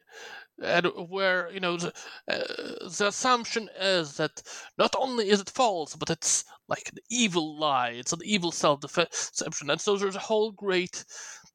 and 0.63 0.87
where 1.09 1.51
you 1.51 1.59
know 1.59 1.75
the, 1.77 1.93
uh, 2.31 2.87
the 2.97 3.07
assumption 3.07 3.69
is 3.79 4.15
that 4.17 4.41
not 4.77 4.95
only 4.97 5.29
is 5.29 5.41
it 5.41 5.49
false 5.49 5.95
but 5.95 6.09
it's 6.09 6.45
like 6.67 6.89
an 6.89 6.97
evil 7.09 7.59
lie. 7.59 7.89
It's 7.89 8.13
an 8.13 8.21
evil 8.23 8.51
self-deception. 8.51 9.69
And 9.69 9.79
so 9.79 9.97
there's 9.97 10.15
a 10.15 10.19
whole 10.19 10.51
great 10.51 11.05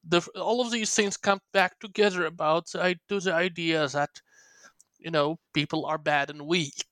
the, 0.07 0.21
all 0.35 0.61
of 0.61 0.71
these 0.71 0.93
things 0.93 1.17
come 1.17 1.39
back 1.53 1.79
together 1.79 2.25
about 2.25 2.71
the, 2.71 2.95
to 3.09 3.19
the 3.19 3.33
idea 3.33 3.87
that 3.89 4.09
you 4.99 5.11
know 5.11 5.37
people 5.53 5.85
are 5.85 5.97
bad 5.97 6.29
and 6.29 6.45
weak. 6.47 6.85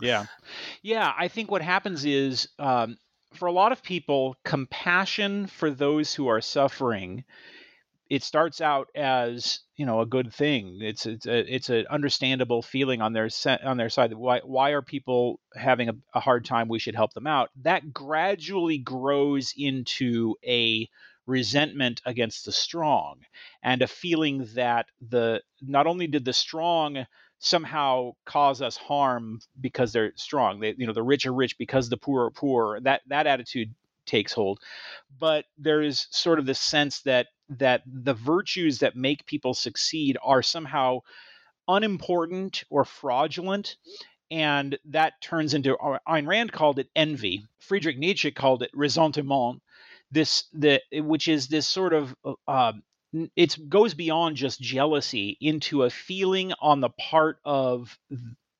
Yeah. 0.00 0.26
Yeah 0.82 1.12
i 1.16 1.28
think 1.28 1.50
what 1.50 1.62
happens 1.62 2.04
is 2.04 2.48
um, 2.58 2.96
for 3.34 3.46
a 3.46 3.52
lot 3.52 3.72
of 3.72 3.82
people 3.82 4.34
compassion 4.44 5.46
for 5.46 5.70
those 5.70 6.14
who 6.14 6.26
are 6.26 6.40
suffering 6.40 7.24
it 8.12 8.22
starts 8.22 8.60
out 8.60 8.88
as 8.94 9.60
you 9.74 9.86
know 9.86 10.02
a 10.02 10.06
good 10.06 10.34
thing. 10.34 10.80
It's 10.82 11.06
it's 11.06 11.24
a, 11.24 11.54
it's 11.54 11.70
an 11.70 11.86
understandable 11.88 12.60
feeling 12.60 13.00
on 13.00 13.14
their 13.14 13.30
on 13.64 13.78
their 13.78 13.88
side 13.88 14.12
why 14.12 14.40
why 14.44 14.72
are 14.72 14.82
people 14.82 15.40
having 15.54 15.88
a, 15.88 15.94
a 16.12 16.20
hard 16.20 16.44
time? 16.44 16.68
We 16.68 16.78
should 16.78 16.94
help 16.94 17.14
them 17.14 17.26
out. 17.26 17.48
That 17.62 17.90
gradually 17.94 18.76
grows 18.76 19.54
into 19.56 20.34
a 20.46 20.90
resentment 21.24 22.02
against 22.04 22.44
the 22.44 22.52
strong 22.52 23.20
and 23.62 23.80
a 23.80 23.86
feeling 23.86 24.46
that 24.56 24.88
the 25.08 25.40
not 25.62 25.86
only 25.86 26.06
did 26.06 26.26
the 26.26 26.34
strong 26.34 27.06
somehow 27.38 28.10
cause 28.26 28.60
us 28.60 28.76
harm 28.76 29.40
because 29.60 29.92
they're 29.92 30.12
strong 30.16 30.60
they 30.60 30.74
you 30.76 30.86
know 30.86 30.92
the 30.92 31.02
rich 31.02 31.24
are 31.26 31.32
rich 31.32 31.56
because 31.58 31.88
the 31.88 31.96
poor 31.96 32.26
are 32.26 32.30
poor 32.30 32.78
that 32.80 33.00
that 33.06 33.26
attitude 33.26 33.74
takes 34.06 34.32
hold. 34.32 34.60
But 35.18 35.44
there 35.58 35.82
is 35.82 36.06
sort 36.10 36.38
of 36.38 36.46
this 36.46 36.60
sense 36.60 37.02
that 37.02 37.28
that 37.58 37.82
the 37.86 38.14
virtues 38.14 38.78
that 38.78 38.96
make 38.96 39.26
people 39.26 39.54
succeed 39.54 40.16
are 40.22 40.42
somehow 40.42 41.00
unimportant 41.68 42.64
or 42.70 42.84
fraudulent 42.84 43.76
and 44.32 44.78
that 44.86 45.20
turns 45.20 45.52
into 45.52 45.76
uh, 45.76 45.98
Ayn 46.08 46.26
Rand 46.26 46.52
called 46.52 46.78
it 46.78 46.88
envy. 46.96 47.44
Friedrich 47.60 47.98
Nietzsche 47.98 48.30
called 48.30 48.62
it 48.62 48.70
ressentiment, 48.74 49.60
this 50.10 50.44
the 50.54 50.80
eh, 50.90 51.00
which 51.00 51.28
is 51.28 51.48
this 51.48 51.68
sort 51.68 51.92
of 51.92 52.16
uh, 52.24 52.32
um, 52.48 52.82
it 53.36 53.58
goes 53.68 53.92
beyond 53.92 54.36
just 54.36 54.58
jealousy 54.58 55.36
into 55.38 55.82
a 55.82 55.90
feeling 55.90 56.54
on 56.62 56.80
the 56.80 56.88
part 56.88 57.40
of 57.44 57.98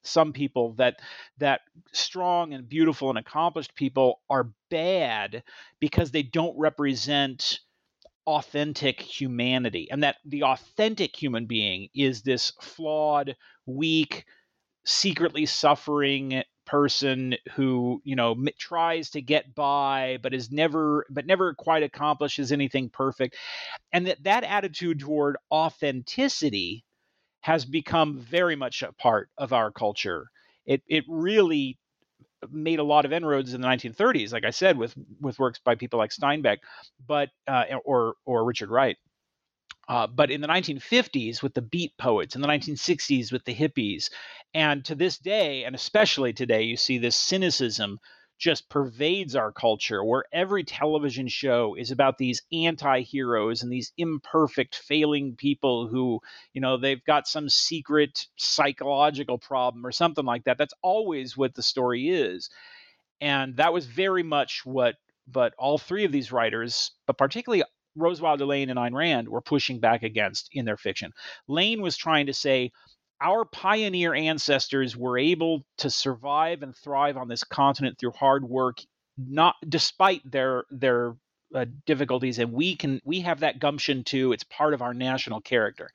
some 0.05 0.35
people 0.35 0.75
that 0.75 1.01
that 1.39 1.63
strong 1.93 2.53
and 2.53 2.69
beautiful 2.69 3.09
and 3.09 3.19
accomplished 3.19 3.75
people 3.75 4.21
are 4.29 4.53
bad 4.71 5.43
because 5.81 6.11
they 6.11 6.23
don't 6.23 6.59
represent 6.59 7.61
authentic 8.27 9.01
humanity 9.01 9.89
and 9.91 10.03
that 10.03 10.17
the 10.25 10.45
authentic 10.45 11.21
human 11.21 11.47
being 11.47 11.89
is 11.95 12.23
this 12.23 12.53
flawed 12.61 13.37
weak 13.67 14.25
secretly 14.85 15.47
suffering 15.47 16.43
person 16.67 17.35
who 17.55 18.01
you 18.05 18.15
know 18.17 18.37
tries 18.59 19.11
to 19.11 19.21
get 19.21 19.55
by 19.55 20.19
but 20.23 20.33
is 20.33 20.53
never 20.53 21.05
but 21.11 21.27
never 21.27 21.55
quite 21.55 21.83
accomplishes 21.83 22.53
anything 22.53 22.89
perfect 22.89 23.37
and 23.93 24.07
that 24.07 24.23
that 24.23 24.45
attitude 24.45 25.01
toward 25.01 25.37
authenticity 25.53 26.85
has 27.43 27.65
become 27.65 28.19
very 28.19 28.57
much 28.57 28.83
a 28.83 28.93
part 28.93 29.31
of 29.39 29.53
our 29.53 29.71
culture. 29.71 30.27
It 30.67 30.83
it 30.87 31.05
really 31.09 31.79
made 32.51 32.79
a 32.79 32.85
lot 32.85 33.05
of 33.05 33.13
inroads 33.13 33.55
in 33.55 33.61
the 33.61 33.69
1930s 33.69 34.33
like 34.33 34.45
i 34.45 34.51
said 34.51 34.77
with 34.77 34.95
with 35.21 35.39
works 35.39 35.61
by 35.65 35.75
people 35.75 35.99
like 35.99 36.11
steinbeck 36.11 36.59
but 37.07 37.31
uh, 37.47 37.65
or 37.85 38.15
or 38.25 38.45
richard 38.45 38.71
wright. 38.71 38.97
Uh, 39.89 40.07
but 40.07 40.31
in 40.31 40.41
the 40.41 40.47
1950s, 40.47 41.43
with 41.43 41.55
the 41.55 41.61
beat 41.61 41.93
poets, 41.99 42.37
in 42.37 42.41
the 42.41 42.49
1960s, 42.49 43.33
with 43.33 43.45
the 43.45 43.55
hippies, 43.55 44.11
and 44.55 44.85
to 44.85 44.95
this 44.95 45.19
day, 45.19 45.65
and 45.65 45.75
especially 45.75 46.33
today, 46.33 46.63
you 46.63 46.77
see 46.77 46.99
this 46.99 47.17
cynicism 47.17 47.99
just 48.43 48.69
pervades 48.69 49.37
our 49.37 49.53
culture 49.53 50.03
where 50.03 50.25
every 50.33 50.65
television 50.65 51.29
show 51.29 51.77
is 51.79 51.93
about 51.93 52.19
these 52.19 52.43
anti-heroes 52.53 53.63
and 53.63 53.71
these 53.71 53.93
imperfect 53.97 54.75
failing 54.75 55.37
people 55.37 55.87
who 55.87 56.19
you 56.53 56.61
know 56.61 56.77
they've 56.77 57.05
got 57.05 57.29
some 57.29 57.49
secret 57.49 58.27
psychological 58.35 59.39
problem 59.39 59.87
or 59.87 59.93
something 59.93 60.25
like 60.25 60.43
that 60.43 60.59
that's 60.59 60.75
always 60.83 61.37
what 61.37 61.55
the 61.55 61.63
story 61.63 62.09
is 62.09 62.51
and 63.21 63.59
that 63.59 63.73
was 63.73 63.87
very 63.87 64.25
much 64.25 64.63
what 64.65 64.97
but 65.29 65.55
all 65.57 65.79
three 65.79 66.05
of 66.05 66.11
these 66.11 66.33
writers 66.33 66.91
but 67.07 67.17
particularly 67.17 67.63
Rose 67.95 68.21
Wilder 68.21 68.47
Lane 68.47 68.71
and 68.71 68.79
Ayn 68.79 68.95
Rand 68.95 69.29
were 69.29 69.43
pushing 69.43 69.79
back 69.79 70.03
against 70.03 70.49
in 70.51 70.65
their 70.65 70.79
fiction. 70.79 71.13
Lane 71.47 71.83
was 71.83 71.95
trying 71.95 72.25
to 72.25 72.33
say, 72.33 72.73
our 73.23 73.45
pioneer 73.45 74.15
ancestors 74.15 74.97
were 74.97 75.19
able 75.19 75.63
to 75.79 75.89
survive 75.89 76.63
and 76.63 76.77
thrive 76.77 77.17
on 77.17 77.29
this 77.29 77.45
continent 77.45 77.99
through 77.99 78.11
hard 78.13 78.45
work, 78.45 78.79
not 79.17 79.55
despite 79.69 80.29
their 80.31 80.65
their 80.71 81.15
uh, 81.55 81.67
difficulties, 81.87 82.39
and 82.39 82.53
we 82.53 82.77
can 82.77 83.01
we 83.05 83.21
have 83.21 83.41
that 83.41 83.61
gumption 83.61 84.05
too. 84.05 84.33
It's 84.33 84.45
part 84.45 84.75
of 84.75 84.83
our 84.83 84.95
national 84.95 85.41
character. 85.41 85.91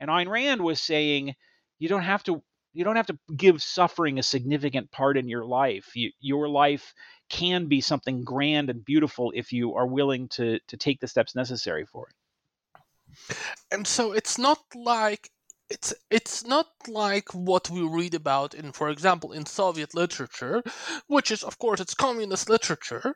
And 0.00 0.10
Ayn 0.10 0.28
Rand 0.28 0.62
was 0.62 0.80
saying, 0.80 1.34
you 1.78 1.88
don't 1.88 2.02
have 2.02 2.22
to 2.24 2.42
you 2.72 2.84
don't 2.84 2.96
have 2.96 3.08
to 3.08 3.18
give 3.36 3.62
suffering 3.62 4.18
a 4.18 4.22
significant 4.22 4.90
part 4.92 5.16
in 5.18 5.28
your 5.28 5.44
life. 5.44 5.90
You, 5.94 6.10
your 6.20 6.48
life 6.48 6.94
can 7.28 7.66
be 7.66 7.80
something 7.80 8.22
grand 8.22 8.70
and 8.70 8.84
beautiful 8.84 9.32
if 9.34 9.52
you 9.52 9.74
are 9.74 9.86
willing 9.86 10.28
to 10.28 10.60
to 10.68 10.76
take 10.76 11.00
the 11.00 11.08
steps 11.08 11.34
necessary 11.34 11.84
for 11.84 12.08
it. 12.08 13.36
And 13.72 13.86
so 13.86 14.12
it's 14.12 14.38
not 14.38 14.60
like 14.74 15.30
it's 15.70 15.94
it's 16.10 16.44
not 16.44 16.66
like 16.88 17.32
what 17.32 17.70
we 17.70 17.80
read 17.86 18.14
about 18.14 18.54
in 18.54 18.72
for 18.72 18.88
example 18.90 19.32
in 19.32 19.46
soviet 19.46 19.94
literature 19.94 20.62
which 21.06 21.30
is 21.30 21.44
of 21.44 21.58
course 21.58 21.80
it's 21.80 21.94
communist 21.94 22.50
literature 22.50 23.14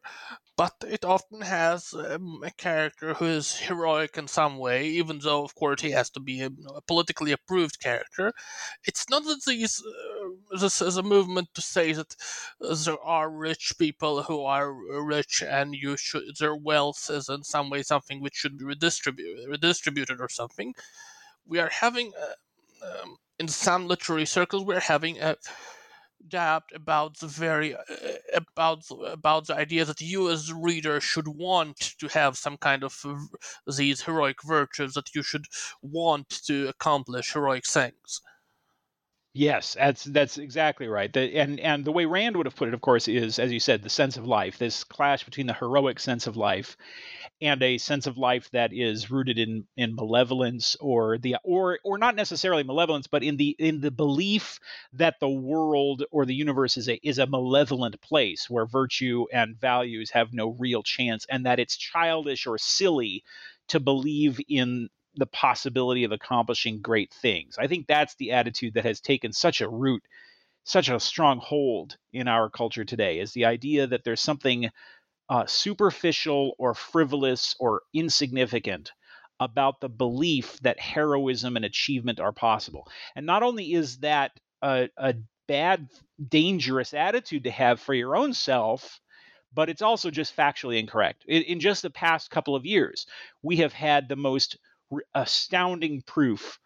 but 0.56 0.74
it 0.86 1.04
often 1.04 1.40
has 1.40 1.94
um, 1.94 2.42
a 2.44 2.50
character 2.52 3.14
who 3.14 3.24
is 3.26 3.56
heroic 3.58 4.16
in 4.18 4.28
some 4.28 4.58
way 4.58 4.86
even 4.86 5.18
though 5.20 5.44
of 5.44 5.54
course 5.56 5.80
he 5.82 5.90
has 5.92 6.10
to 6.10 6.20
be 6.20 6.42
a, 6.42 6.50
a 6.76 6.80
politically 6.82 7.32
approved 7.32 7.80
character. 7.80 8.32
It's 8.86 9.10
not 9.10 9.24
that 9.24 9.42
these 9.46 9.82
uh, 9.84 10.58
this 10.60 10.80
is 10.80 10.96
a 10.96 11.02
movement 11.02 11.48
to 11.54 11.60
say 11.62 11.92
that 11.92 12.14
there 12.84 13.00
are 13.02 13.30
rich 13.30 13.72
people 13.78 14.22
who 14.22 14.42
are 14.44 14.72
rich 15.04 15.42
and 15.42 15.74
you 15.74 15.96
should 15.96 16.24
their 16.38 16.54
wealth 16.56 17.10
is 17.10 17.28
in 17.28 17.42
some 17.44 17.70
way 17.70 17.82
something 17.82 18.20
which 18.20 18.34
should 18.36 18.58
be 18.58 18.64
redistributed 18.64 19.48
redistributed 19.48 20.20
or 20.20 20.28
something 20.28 20.74
we 21.46 21.58
are 21.58 21.70
having 21.70 22.12
um, 22.82 23.16
in 23.38 23.48
some 23.48 23.86
literary 23.86 24.26
circles 24.26 24.64
we're 24.64 24.80
having 24.80 25.20
a 25.20 25.36
doubt 26.28 26.62
about 26.74 27.18
the 27.18 27.26
very 27.26 27.74
uh, 27.74 27.80
about 28.32 28.82
about 29.06 29.46
the 29.46 29.54
idea 29.54 29.84
that 29.84 30.00
you 30.00 30.30
as 30.30 30.48
a 30.48 30.54
reader 30.54 31.00
should 31.00 31.28
want 31.28 31.78
to 31.98 32.08
have 32.08 32.36
some 32.36 32.56
kind 32.56 32.82
of 32.82 33.04
these 33.76 34.02
heroic 34.02 34.42
virtues 34.42 34.94
that 34.94 35.14
you 35.14 35.22
should 35.22 35.44
want 35.82 36.28
to 36.28 36.68
accomplish 36.68 37.32
heroic 37.32 37.66
things 37.66 38.22
Yes, 39.36 39.74
that's 39.74 40.04
that's 40.04 40.38
exactly 40.38 40.86
right. 40.86 41.12
The, 41.12 41.36
and 41.36 41.58
and 41.58 41.84
the 41.84 41.90
way 41.90 42.04
Rand 42.04 42.36
would 42.36 42.46
have 42.46 42.54
put 42.54 42.68
it, 42.68 42.74
of 42.74 42.82
course, 42.82 43.08
is 43.08 43.40
as 43.40 43.50
you 43.50 43.58
said, 43.58 43.82
the 43.82 43.90
sense 43.90 44.16
of 44.16 44.28
life. 44.28 44.58
This 44.58 44.84
clash 44.84 45.24
between 45.24 45.48
the 45.48 45.54
heroic 45.54 45.98
sense 45.98 46.28
of 46.28 46.36
life 46.36 46.76
and 47.44 47.62
a 47.62 47.78
sense 47.78 48.06
of 48.06 48.16
life 48.16 48.50
that 48.52 48.72
is 48.72 49.10
rooted 49.10 49.38
in 49.38 49.66
in 49.76 49.94
malevolence 49.94 50.76
or 50.80 51.18
the 51.18 51.36
or 51.44 51.78
or 51.84 51.98
not 51.98 52.16
necessarily 52.16 52.62
malevolence, 52.62 53.06
but 53.06 53.22
in 53.22 53.36
the 53.36 53.54
in 53.58 53.80
the 53.80 53.90
belief 53.90 54.58
that 54.94 55.20
the 55.20 55.28
world 55.28 56.04
or 56.10 56.24
the 56.24 56.34
universe 56.34 56.76
is 56.76 56.88
a 56.88 56.98
is 57.06 57.18
a 57.18 57.26
malevolent 57.26 58.00
place 58.00 58.48
where 58.48 58.66
virtue 58.66 59.26
and 59.32 59.60
values 59.60 60.10
have 60.10 60.32
no 60.32 60.48
real 60.58 60.82
chance, 60.82 61.26
and 61.28 61.44
that 61.44 61.60
it's 61.60 61.76
childish 61.76 62.46
or 62.46 62.56
silly 62.56 63.22
to 63.68 63.78
believe 63.78 64.40
in 64.48 64.88
the 65.16 65.26
possibility 65.26 66.04
of 66.04 66.12
accomplishing 66.12 66.80
great 66.80 67.12
things. 67.12 67.56
I 67.58 67.66
think 67.66 67.86
that's 67.86 68.14
the 68.16 68.32
attitude 68.32 68.74
that 68.74 68.84
has 68.84 69.00
taken 69.00 69.32
such 69.32 69.60
a 69.60 69.68
root, 69.68 70.02
such 70.64 70.88
a 70.88 70.98
strong 70.98 71.38
hold 71.38 71.96
in 72.12 72.26
our 72.26 72.48
culture 72.48 72.84
today 72.84 73.20
is 73.20 73.32
the 73.32 73.44
idea 73.44 73.86
that 73.86 74.02
there's 74.02 74.22
something 74.22 74.70
uh, 75.28 75.46
superficial 75.46 76.54
or 76.58 76.74
frivolous 76.74 77.56
or 77.58 77.82
insignificant 77.92 78.92
about 79.40 79.80
the 79.80 79.88
belief 79.88 80.58
that 80.60 80.78
heroism 80.78 81.56
and 81.56 81.64
achievement 81.64 82.20
are 82.20 82.32
possible. 82.32 82.86
And 83.16 83.26
not 83.26 83.42
only 83.42 83.72
is 83.72 83.98
that 83.98 84.32
a, 84.62 84.88
a 84.96 85.14
bad, 85.48 85.88
dangerous 86.28 86.94
attitude 86.94 87.44
to 87.44 87.50
have 87.50 87.80
for 87.80 87.94
your 87.94 88.16
own 88.16 88.32
self, 88.32 89.00
but 89.52 89.68
it's 89.68 89.82
also 89.82 90.10
just 90.10 90.36
factually 90.36 90.78
incorrect. 90.78 91.24
In, 91.26 91.42
in 91.42 91.60
just 91.60 91.82
the 91.82 91.90
past 91.90 92.30
couple 92.30 92.56
of 92.56 92.66
years, 92.66 93.06
we 93.42 93.56
have 93.56 93.72
had 93.72 94.08
the 94.08 94.16
most 94.16 94.58
astounding 95.14 96.02
proof 96.02 96.58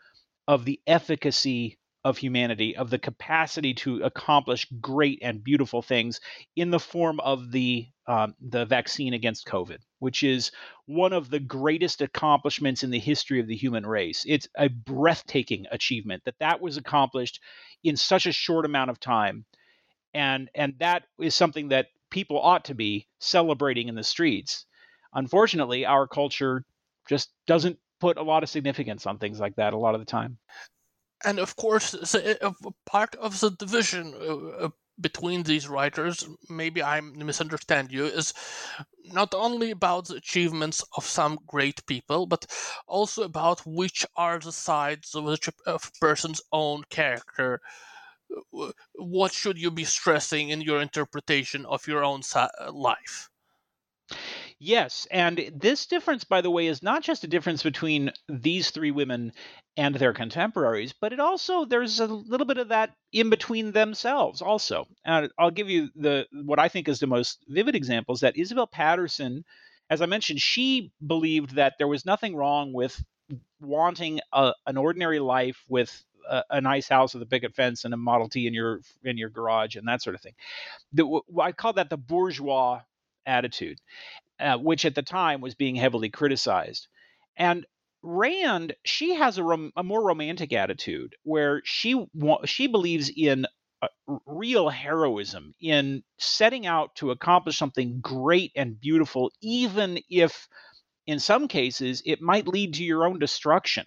of 0.46 0.64
the 0.64 0.80
efficacy 0.86 1.78
of 2.08 2.16
humanity, 2.16 2.74
of 2.74 2.88
the 2.88 2.98
capacity 2.98 3.74
to 3.74 4.02
accomplish 4.02 4.66
great 4.80 5.18
and 5.20 5.44
beautiful 5.44 5.82
things 5.82 6.20
in 6.56 6.70
the 6.70 6.80
form 6.80 7.20
of 7.20 7.52
the 7.52 7.86
um, 8.06 8.34
the 8.40 8.64
vaccine 8.64 9.12
against 9.12 9.46
COVID, 9.46 9.76
which 9.98 10.22
is 10.22 10.50
one 10.86 11.12
of 11.12 11.28
the 11.28 11.38
greatest 11.38 12.00
accomplishments 12.00 12.82
in 12.82 12.88
the 12.90 12.98
history 12.98 13.40
of 13.40 13.46
the 13.46 13.54
human 13.54 13.84
race. 13.84 14.24
It's 14.26 14.48
a 14.56 14.68
breathtaking 14.68 15.66
achievement 15.70 16.22
that 16.24 16.38
that 16.40 16.62
was 16.62 16.78
accomplished 16.78 17.42
in 17.84 17.98
such 17.98 18.24
a 18.24 18.32
short 18.32 18.64
amount 18.64 18.88
of 18.88 18.98
time, 18.98 19.44
and 20.14 20.48
and 20.54 20.76
that 20.78 21.02
is 21.20 21.34
something 21.34 21.68
that 21.68 21.88
people 22.10 22.40
ought 22.40 22.64
to 22.64 22.74
be 22.74 23.06
celebrating 23.20 23.88
in 23.88 23.94
the 23.94 24.02
streets. 24.02 24.64
Unfortunately, 25.12 25.84
our 25.84 26.08
culture 26.08 26.64
just 27.06 27.28
doesn't 27.46 27.78
put 28.00 28.16
a 28.16 28.22
lot 28.22 28.42
of 28.42 28.48
significance 28.48 29.06
on 29.06 29.18
things 29.18 29.38
like 29.38 29.56
that 29.56 29.74
a 29.74 29.78
lot 29.78 29.94
of 29.94 30.00
the 30.00 30.06
time. 30.06 30.38
And 31.24 31.38
of 31.38 31.56
course, 31.56 31.94
a 32.14 32.52
part 32.86 33.14
of 33.16 33.40
the 33.40 33.50
division 33.50 34.14
uh, 34.14 34.66
uh, 34.66 34.68
between 35.00 35.42
these 35.42 35.68
writers, 35.68 36.26
maybe 36.48 36.82
I 36.82 37.00
misunderstand 37.00 37.92
you, 37.92 38.04
is 38.06 38.34
not 39.04 39.34
only 39.34 39.70
about 39.70 40.06
the 40.08 40.16
achievements 40.16 40.84
of 40.96 41.04
some 41.04 41.38
great 41.46 41.84
people, 41.86 42.26
but 42.26 42.46
also 42.86 43.22
about 43.22 43.66
which 43.66 44.06
are 44.16 44.38
the 44.38 44.52
sides 44.52 45.14
of 45.14 45.26
a 45.66 45.78
person's 46.00 46.40
own 46.52 46.84
character. 46.90 47.60
What 48.94 49.32
should 49.32 49.58
you 49.58 49.70
be 49.70 49.84
stressing 49.84 50.50
in 50.50 50.60
your 50.60 50.80
interpretation 50.80 51.64
of 51.66 51.86
your 51.86 52.04
own 52.04 52.22
life? 52.70 53.30
Yes, 54.60 55.06
and 55.12 55.52
this 55.54 55.86
difference, 55.86 56.24
by 56.24 56.40
the 56.40 56.50
way, 56.50 56.66
is 56.66 56.82
not 56.82 57.04
just 57.04 57.22
a 57.22 57.28
difference 57.28 57.62
between 57.62 58.10
these 58.28 58.70
three 58.70 58.90
women 58.90 59.32
and 59.76 59.94
their 59.94 60.12
contemporaries, 60.12 60.92
but 61.00 61.12
it 61.12 61.20
also 61.20 61.64
there's 61.64 62.00
a 62.00 62.06
little 62.06 62.46
bit 62.46 62.58
of 62.58 62.68
that 62.68 62.92
in 63.12 63.30
between 63.30 63.70
themselves 63.70 64.42
also. 64.42 64.88
And 65.04 65.30
I'll 65.38 65.52
give 65.52 65.70
you 65.70 65.90
the 65.94 66.26
what 66.32 66.58
I 66.58 66.68
think 66.68 66.88
is 66.88 66.98
the 66.98 67.06
most 67.06 67.44
vivid 67.46 67.76
example 67.76 68.16
is 68.16 68.20
that 68.22 68.36
Isabel 68.36 68.66
Paterson, 68.66 69.44
as 69.90 70.02
I 70.02 70.06
mentioned, 70.06 70.40
she 70.40 70.90
believed 71.06 71.54
that 71.54 71.74
there 71.78 71.86
was 71.86 72.04
nothing 72.04 72.34
wrong 72.34 72.72
with 72.72 73.00
wanting 73.60 74.18
a, 74.32 74.54
an 74.66 74.76
ordinary 74.76 75.20
life 75.20 75.64
with 75.68 76.04
a, 76.28 76.42
a, 76.50 76.60
nice 76.60 76.88
house 76.88 77.14
with 77.14 77.22
a 77.22 77.26
picket 77.26 77.54
fence 77.54 77.84
and 77.84 77.94
a 77.94 77.96
Model 77.96 78.28
T 78.28 78.48
in 78.48 78.54
your 78.54 78.80
in 79.04 79.18
your 79.18 79.30
garage 79.30 79.76
and 79.76 79.86
that 79.86 80.02
sort 80.02 80.16
of 80.16 80.20
thing. 80.20 80.34
The, 80.92 81.20
I 81.40 81.52
call 81.52 81.74
that 81.74 81.90
the 81.90 81.96
bourgeois 81.96 82.80
attitude 83.24 83.78
uh, 84.40 84.58
which 84.58 84.84
at 84.84 84.94
the 84.94 85.02
time 85.02 85.40
was 85.40 85.54
being 85.54 85.76
heavily 85.76 86.10
criticized. 86.10 86.88
And 87.36 87.66
Rand, 88.02 88.74
she 88.84 89.14
has 89.14 89.38
a, 89.38 89.44
rom- 89.44 89.72
a 89.76 89.82
more 89.82 90.02
romantic 90.04 90.52
attitude 90.52 91.16
where 91.24 91.62
she 91.64 92.06
wa- 92.14 92.44
she 92.46 92.66
believes 92.68 93.10
in 93.14 93.46
uh, 93.82 93.88
real 94.26 94.68
heroism, 94.68 95.54
in 95.60 96.02
setting 96.18 96.66
out 96.66 96.94
to 96.96 97.10
accomplish 97.10 97.58
something 97.58 98.00
great 98.00 98.52
and 98.56 98.80
beautiful, 98.80 99.32
even 99.42 100.00
if 100.10 100.48
in 101.06 101.20
some 101.20 101.48
cases 101.48 102.02
it 102.06 102.20
might 102.22 102.48
lead 102.48 102.74
to 102.74 102.84
your 102.84 103.06
own 103.06 103.18
destruction. 103.18 103.86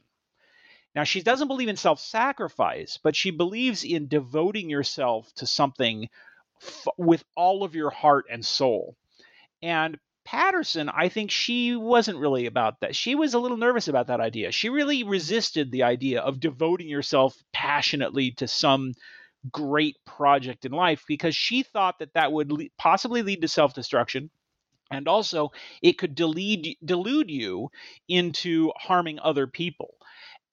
Now, 0.96 1.06
she 1.06 1.22
doesn't 1.22 1.48
believe 1.48 1.70
in 1.70 1.78
self 1.78 2.00
sacrifice, 2.00 3.00
but 3.02 3.16
she 3.16 3.32
believes 3.32 3.84
in 3.84 4.08
devoting 4.08 4.70
yourself 4.70 5.34
to 5.36 5.48
something 5.48 6.10
f- 6.62 6.88
with 6.98 7.24
all 7.36 7.64
of 7.64 7.76
your 7.76 7.90
heart 7.92 8.26
and 8.30 8.46
soul. 8.46 8.96
And 9.62 9.98
Paterson, 10.32 10.88
I 10.88 11.10
think 11.10 11.30
she 11.30 11.76
wasn't 11.76 12.18
really 12.18 12.46
about 12.46 12.80
that. 12.80 12.96
She 12.96 13.16
was 13.16 13.34
a 13.34 13.40
little 13.40 13.58
nervous 13.58 13.90
about 13.90 14.08
that 14.08 14.22
idea. 14.22 14.54
She 14.54 14.70
really 14.70 15.04
resisted 15.04 15.72
the 15.72 15.84
idea 15.84 16.22
of 16.22 16.40
devoting 16.40 16.88
yourself 16.88 17.36
passionately 17.52 18.32
to 18.38 18.48
some 18.48 18.94
great 19.52 19.98
project 20.06 20.64
in 20.64 20.72
life 20.72 21.04
because 21.06 21.36
she 21.36 21.64
thought 21.64 22.00
that 22.00 22.14
that 22.14 22.32
would 22.32 22.50
le- 22.50 22.70
possibly 22.78 23.24
lead 23.24 23.42
to 23.42 23.50
self 23.50 23.74
destruction. 23.74 24.30
And 24.90 25.10
also, 25.10 25.52
it 25.82 25.98
could 25.98 26.16
delude, 26.16 26.78
delude 26.86 27.30
you 27.30 27.70
into 28.08 28.72
harming 28.78 29.20
other 29.20 29.48
people. 29.48 29.96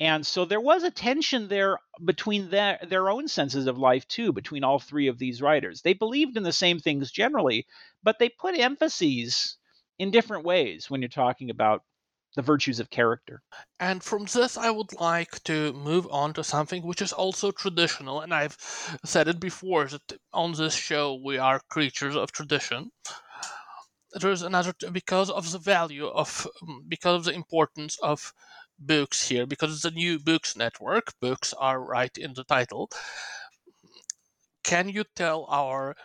And 0.00 0.26
so 0.26 0.44
there 0.44 0.60
was 0.60 0.82
a 0.82 0.90
tension 0.90 1.46
there 1.46 1.78
between 2.04 2.50
their, 2.50 2.80
their 2.84 3.08
own 3.10 3.28
senses 3.28 3.68
of 3.68 3.78
life, 3.78 4.08
too, 4.08 4.32
between 4.32 4.64
all 4.64 4.80
three 4.80 5.06
of 5.06 5.18
these 5.18 5.40
writers. 5.40 5.82
They 5.82 5.92
believed 5.92 6.36
in 6.36 6.42
the 6.42 6.52
same 6.52 6.80
things 6.80 7.12
generally, 7.12 7.68
but 8.02 8.18
they 8.18 8.28
put 8.28 8.58
emphases 8.58 9.57
in 9.98 10.10
different 10.10 10.44
ways 10.44 10.90
when 10.90 11.02
you're 11.02 11.08
talking 11.08 11.50
about 11.50 11.82
the 12.36 12.42
virtues 12.42 12.78
of 12.78 12.90
character. 12.90 13.42
And 13.80 14.02
from 14.02 14.26
this, 14.26 14.56
I 14.56 14.70
would 14.70 14.92
like 15.00 15.42
to 15.44 15.72
move 15.72 16.06
on 16.10 16.34
to 16.34 16.44
something 16.44 16.82
which 16.82 17.02
is 17.02 17.12
also 17.12 17.50
traditional. 17.50 18.20
And 18.20 18.32
I've 18.32 18.56
said 19.04 19.28
it 19.28 19.40
before 19.40 19.86
that 19.86 20.12
on 20.32 20.52
this 20.52 20.74
show, 20.74 21.14
we 21.14 21.38
are 21.38 21.60
creatures 21.68 22.14
of 22.14 22.32
tradition. 22.32 22.90
There's 24.12 24.42
another, 24.42 24.72
because 24.92 25.30
of 25.30 25.50
the 25.52 25.58
value 25.58 26.06
of, 26.06 26.46
mm, 26.62 26.88
because 26.88 27.16
of 27.16 27.24
the 27.24 27.32
importance 27.32 27.98
of 28.02 28.32
books 28.78 29.28
here 29.28 29.46
because 29.46 29.74
it's 29.74 29.84
a 29.84 29.90
new 29.90 30.18
books 30.18 30.56
network. 30.56 31.12
Books 31.20 31.52
are 31.54 31.80
right 31.80 32.16
in 32.16 32.34
the 32.34 32.44
title. 32.44 32.88
Can 34.62 34.88
you 34.88 35.04
tell 35.16 35.46
our 35.46 35.96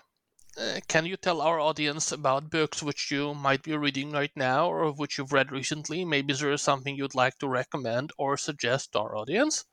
uh, 0.58 0.80
can 0.88 1.06
you 1.06 1.18
tell 1.18 1.42
our 1.42 1.60
audience 1.60 2.12
about 2.12 2.50
books 2.50 2.84
which 2.84 3.10
you 3.12 3.34
might 3.34 3.64
be 3.64 3.76
reading 3.76 4.12
right 4.12 4.32
now 4.36 4.70
or 4.70 4.92
which 4.92 5.18
you've 5.18 5.34
read 5.34 5.52
recently? 5.52 6.06
Maybe 6.06 6.34
there 6.34 6.52
is 6.52 6.62
something 6.62 6.96
you'd 6.96 7.16
like 7.16 7.38
to 7.40 7.48
recommend 7.48 8.12
or 8.18 8.38
suggest 8.38 8.94
to 8.94 9.00
our 9.00 9.16
audience? 9.16 9.66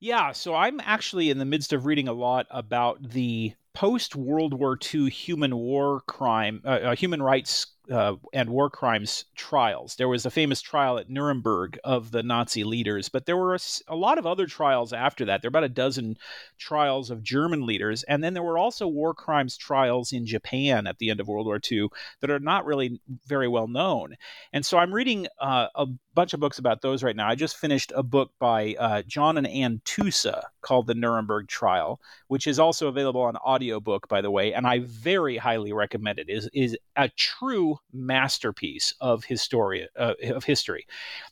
Yeah, 0.00 0.32
so 0.32 0.54
I'm 0.54 0.80
actually 0.80 1.30
in 1.30 1.38
the 1.38 1.44
midst 1.44 1.72
of 1.72 1.86
reading 1.86 2.08
a 2.08 2.12
lot 2.12 2.46
about 2.50 3.10
the 3.10 3.54
post 3.74 4.16
World 4.16 4.54
War 4.54 4.76
II 4.92 5.08
human 5.08 5.56
war 5.56 6.00
crime, 6.06 6.60
uh, 6.64 6.68
uh, 6.68 6.94
human 6.96 7.22
rights 7.22 7.66
uh, 7.90 8.16
and 8.32 8.50
war 8.50 8.68
crimes 8.68 9.24
trials. 9.34 9.96
There 9.96 10.08
was 10.08 10.26
a 10.26 10.30
famous 10.30 10.60
trial 10.60 10.98
at 10.98 11.08
Nuremberg 11.08 11.78
of 11.84 12.10
the 12.10 12.22
Nazi 12.22 12.64
leaders, 12.64 13.08
but 13.08 13.26
there 13.26 13.36
were 13.36 13.54
a, 13.54 13.58
a, 13.88 13.96
lot 13.96 14.18
of 14.18 14.26
other 14.26 14.46
trials 14.46 14.92
after 14.92 15.24
that. 15.24 15.40
There 15.40 15.48
were 15.48 15.58
about 15.58 15.64
a 15.64 15.68
dozen 15.68 16.18
trials 16.58 17.10
of 17.10 17.22
German 17.22 17.64
leaders, 17.64 18.02
and 18.04 18.22
then 18.22 18.34
there 18.34 18.42
were 18.42 18.58
also 18.58 18.86
war 18.86 19.14
crimes 19.14 19.56
trials 19.56 20.12
in 20.12 20.26
Japan 20.26 20.86
at 20.86 20.98
the 20.98 21.10
end 21.10 21.20
of 21.20 21.28
World 21.28 21.46
War 21.46 21.60
II 21.70 21.88
that 22.20 22.30
are 22.30 22.38
not 22.38 22.66
really 22.66 23.00
very 23.26 23.48
well 23.48 23.68
known. 23.68 24.16
And 24.52 24.64
so 24.64 24.78
I'm 24.78 24.92
reading 24.92 25.26
uh, 25.40 25.68
a 25.74 25.86
bunch 26.14 26.34
of 26.34 26.40
books 26.40 26.58
about 26.58 26.82
those 26.82 27.02
right 27.02 27.16
now. 27.16 27.28
I 27.28 27.34
just 27.34 27.56
finished 27.56 27.92
a 27.94 28.02
book 28.02 28.32
by 28.38 28.74
uh, 28.78 29.02
John 29.02 29.38
and 29.38 29.46
Ann 29.46 29.80
Tusa 29.84 30.42
called 30.60 30.86
The 30.86 30.94
Nuremberg 30.94 31.48
Trial, 31.48 32.00
which 32.26 32.46
is 32.46 32.58
also 32.58 32.88
available 32.88 33.22
on 33.22 33.36
audiobook, 33.36 34.08
by 34.08 34.20
the 34.20 34.30
way, 34.30 34.52
and 34.52 34.66
I 34.66 34.80
very 34.80 35.36
highly 35.36 35.72
recommend 35.72 36.18
it. 36.18 36.28
it. 36.28 36.32
is 36.32 36.50
is 36.52 36.76
a 36.96 37.08
true 37.10 37.77
masterpiece 37.92 38.94
of 39.00 39.24
historia 39.24 39.88
uh, 39.96 40.14
of 40.30 40.44
history. 40.44 40.86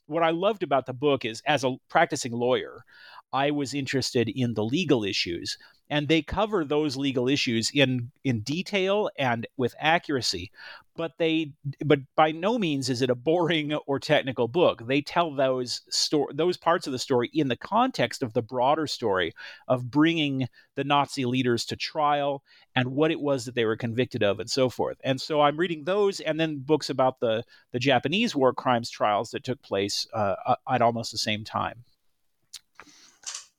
What 0.06 0.22
I 0.22 0.30
loved 0.30 0.62
about 0.62 0.86
the 0.86 0.92
book 0.92 1.24
is, 1.24 1.42
as 1.46 1.64
a 1.64 1.76
practicing 1.88 2.32
lawyer, 2.32 2.84
I 3.32 3.50
was 3.50 3.74
interested 3.74 4.28
in 4.28 4.54
the 4.54 4.64
legal 4.64 5.04
issues, 5.04 5.58
and 5.90 6.08
they 6.08 6.22
cover 6.22 6.64
those 6.64 6.96
legal 6.96 7.28
issues 7.28 7.70
in 7.74 8.10
in 8.24 8.40
detail 8.40 9.10
and 9.18 9.46
with 9.56 9.74
accuracy. 9.78 10.50
But 10.96 11.12
they 11.18 11.52
but 11.84 12.00
by 12.16 12.32
no 12.32 12.58
means 12.58 12.88
is 12.88 13.02
it 13.02 13.10
a 13.10 13.14
boring 13.14 13.74
or 13.74 13.98
technical 13.98 14.48
book. 14.48 14.86
They 14.86 15.00
tell 15.00 15.34
those 15.34 15.82
sto- 15.88 16.28
those 16.32 16.56
parts 16.56 16.86
of 16.86 16.92
the 16.92 16.98
story 16.98 17.30
in 17.32 17.48
the 17.48 17.56
context 17.56 18.22
of 18.22 18.32
the 18.32 18.42
broader 18.42 18.86
story 18.86 19.34
of 19.68 19.90
bringing 19.90 20.48
the 20.74 20.84
Nazi 20.84 21.24
leaders 21.24 21.64
to 21.66 21.76
trial 21.76 22.42
and 22.74 22.88
what 22.88 23.10
it 23.10 23.20
was 23.20 23.44
that 23.44 23.54
they 23.54 23.64
were 23.64 23.76
convicted 23.76 24.22
of 24.22 24.40
and 24.40 24.50
so 24.50 24.68
forth. 24.68 24.98
And 25.04 25.20
so 25.20 25.40
I'm 25.40 25.56
reading 25.56 25.84
those 25.84 26.20
and 26.20 26.38
then 26.40 26.58
books 26.58 26.90
about 26.90 27.20
the 27.20 27.44
the 27.72 27.78
Japanese 27.78 28.34
war 28.34 28.52
crimes 28.52 28.90
trials 28.90 29.30
that 29.30 29.44
took 29.44 29.62
place 29.62 30.06
uh, 30.12 30.56
at 30.68 30.82
almost 30.82 31.12
the 31.12 31.18
same 31.18 31.44
time. 31.44 31.84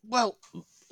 Well, 0.04 0.38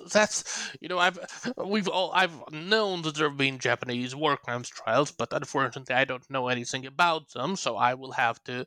that's 0.12 0.72
you 0.82 0.88
know 0.88 0.99
I've 0.99 1.20
we've 1.58 1.88
all 1.88 2.12
I've 2.14 2.38
known 2.51 3.01
that 3.03 3.16
there 3.16 3.30
have 3.30 3.38
been 3.38 3.60
Japanese 3.60 4.16
war 4.16 4.38
crimes 4.38 4.70
trials, 4.70 5.12
but 5.12 5.34
unfortunately 5.34 5.95
I 5.95 6.06
don't 6.06 6.30
know 6.30 6.47
anything 6.47 6.86
about 6.86 7.32
them. 7.32 7.56
So 7.56 7.78
I 7.78 7.93
will 7.95 8.12
have 8.12 8.43
to 8.45 8.66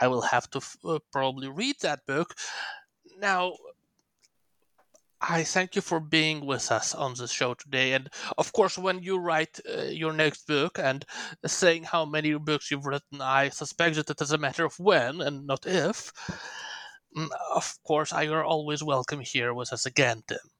I 0.00 0.08
will 0.08 0.22
have 0.22 0.48
to 0.50 0.60
uh, 0.84 0.98
probably 1.12 1.48
read 1.48 1.76
that 1.82 2.06
book. 2.06 2.34
Now, 3.18 3.54
I 5.20 5.44
thank 5.44 5.76
you 5.76 5.82
for 5.82 6.00
being 6.00 6.46
with 6.46 6.72
us 6.72 6.94
on 6.94 7.14
the 7.14 7.28
show 7.28 7.54
today, 7.54 7.92
and 7.92 8.08
of 8.38 8.52
course, 8.52 8.76
when 8.76 9.02
you 9.02 9.18
write 9.18 9.60
uh, 9.68 9.82
your 9.82 10.12
next 10.12 10.46
book 10.48 10.78
and 10.78 11.04
saying 11.46 11.84
how 11.84 12.04
many 12.04 12.34
books 12.34 12.70
you've 12.70 12.86
written, 12.86 13.20
I 13.20 13.50
suspect 13.50 13.96
that 13.96 14.10
it 14.10 14.20
is 14.20 14.32
a 14.32 14.38
matter 14.38 14.64
of 14.64 14.78
when 14.78 15.20
and 15.20 15.46
not 15.46 15.64
if. 15.66 16.12
Mm, 17.16 17.28
of 17.54 17.78
course, 17.84 18.12
I 18.12 18.26
are 18.28 18.44
always 18.44 18.82
welcome 18.82 19.20
here 19.20 19.54
with 19.54 19.72
us 19.72 19.86
again, 19.86 20.22
Tim. 20.26 20.51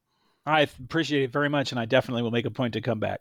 I 0.46 0.62
appreciate 0.62 1.24
it 1.24 1.32
very 1.32 1.48
much, 1.48 1.72
and 1.72 1.80
I 1.80 1.84
definitely 1.84 2.22
will 2.22 2.30
make 2.30 2.46
a 2.46 2.50
point 2.50 2.74
to 2.74 2.80
come 2.80 2.98
back. 3.00 3.20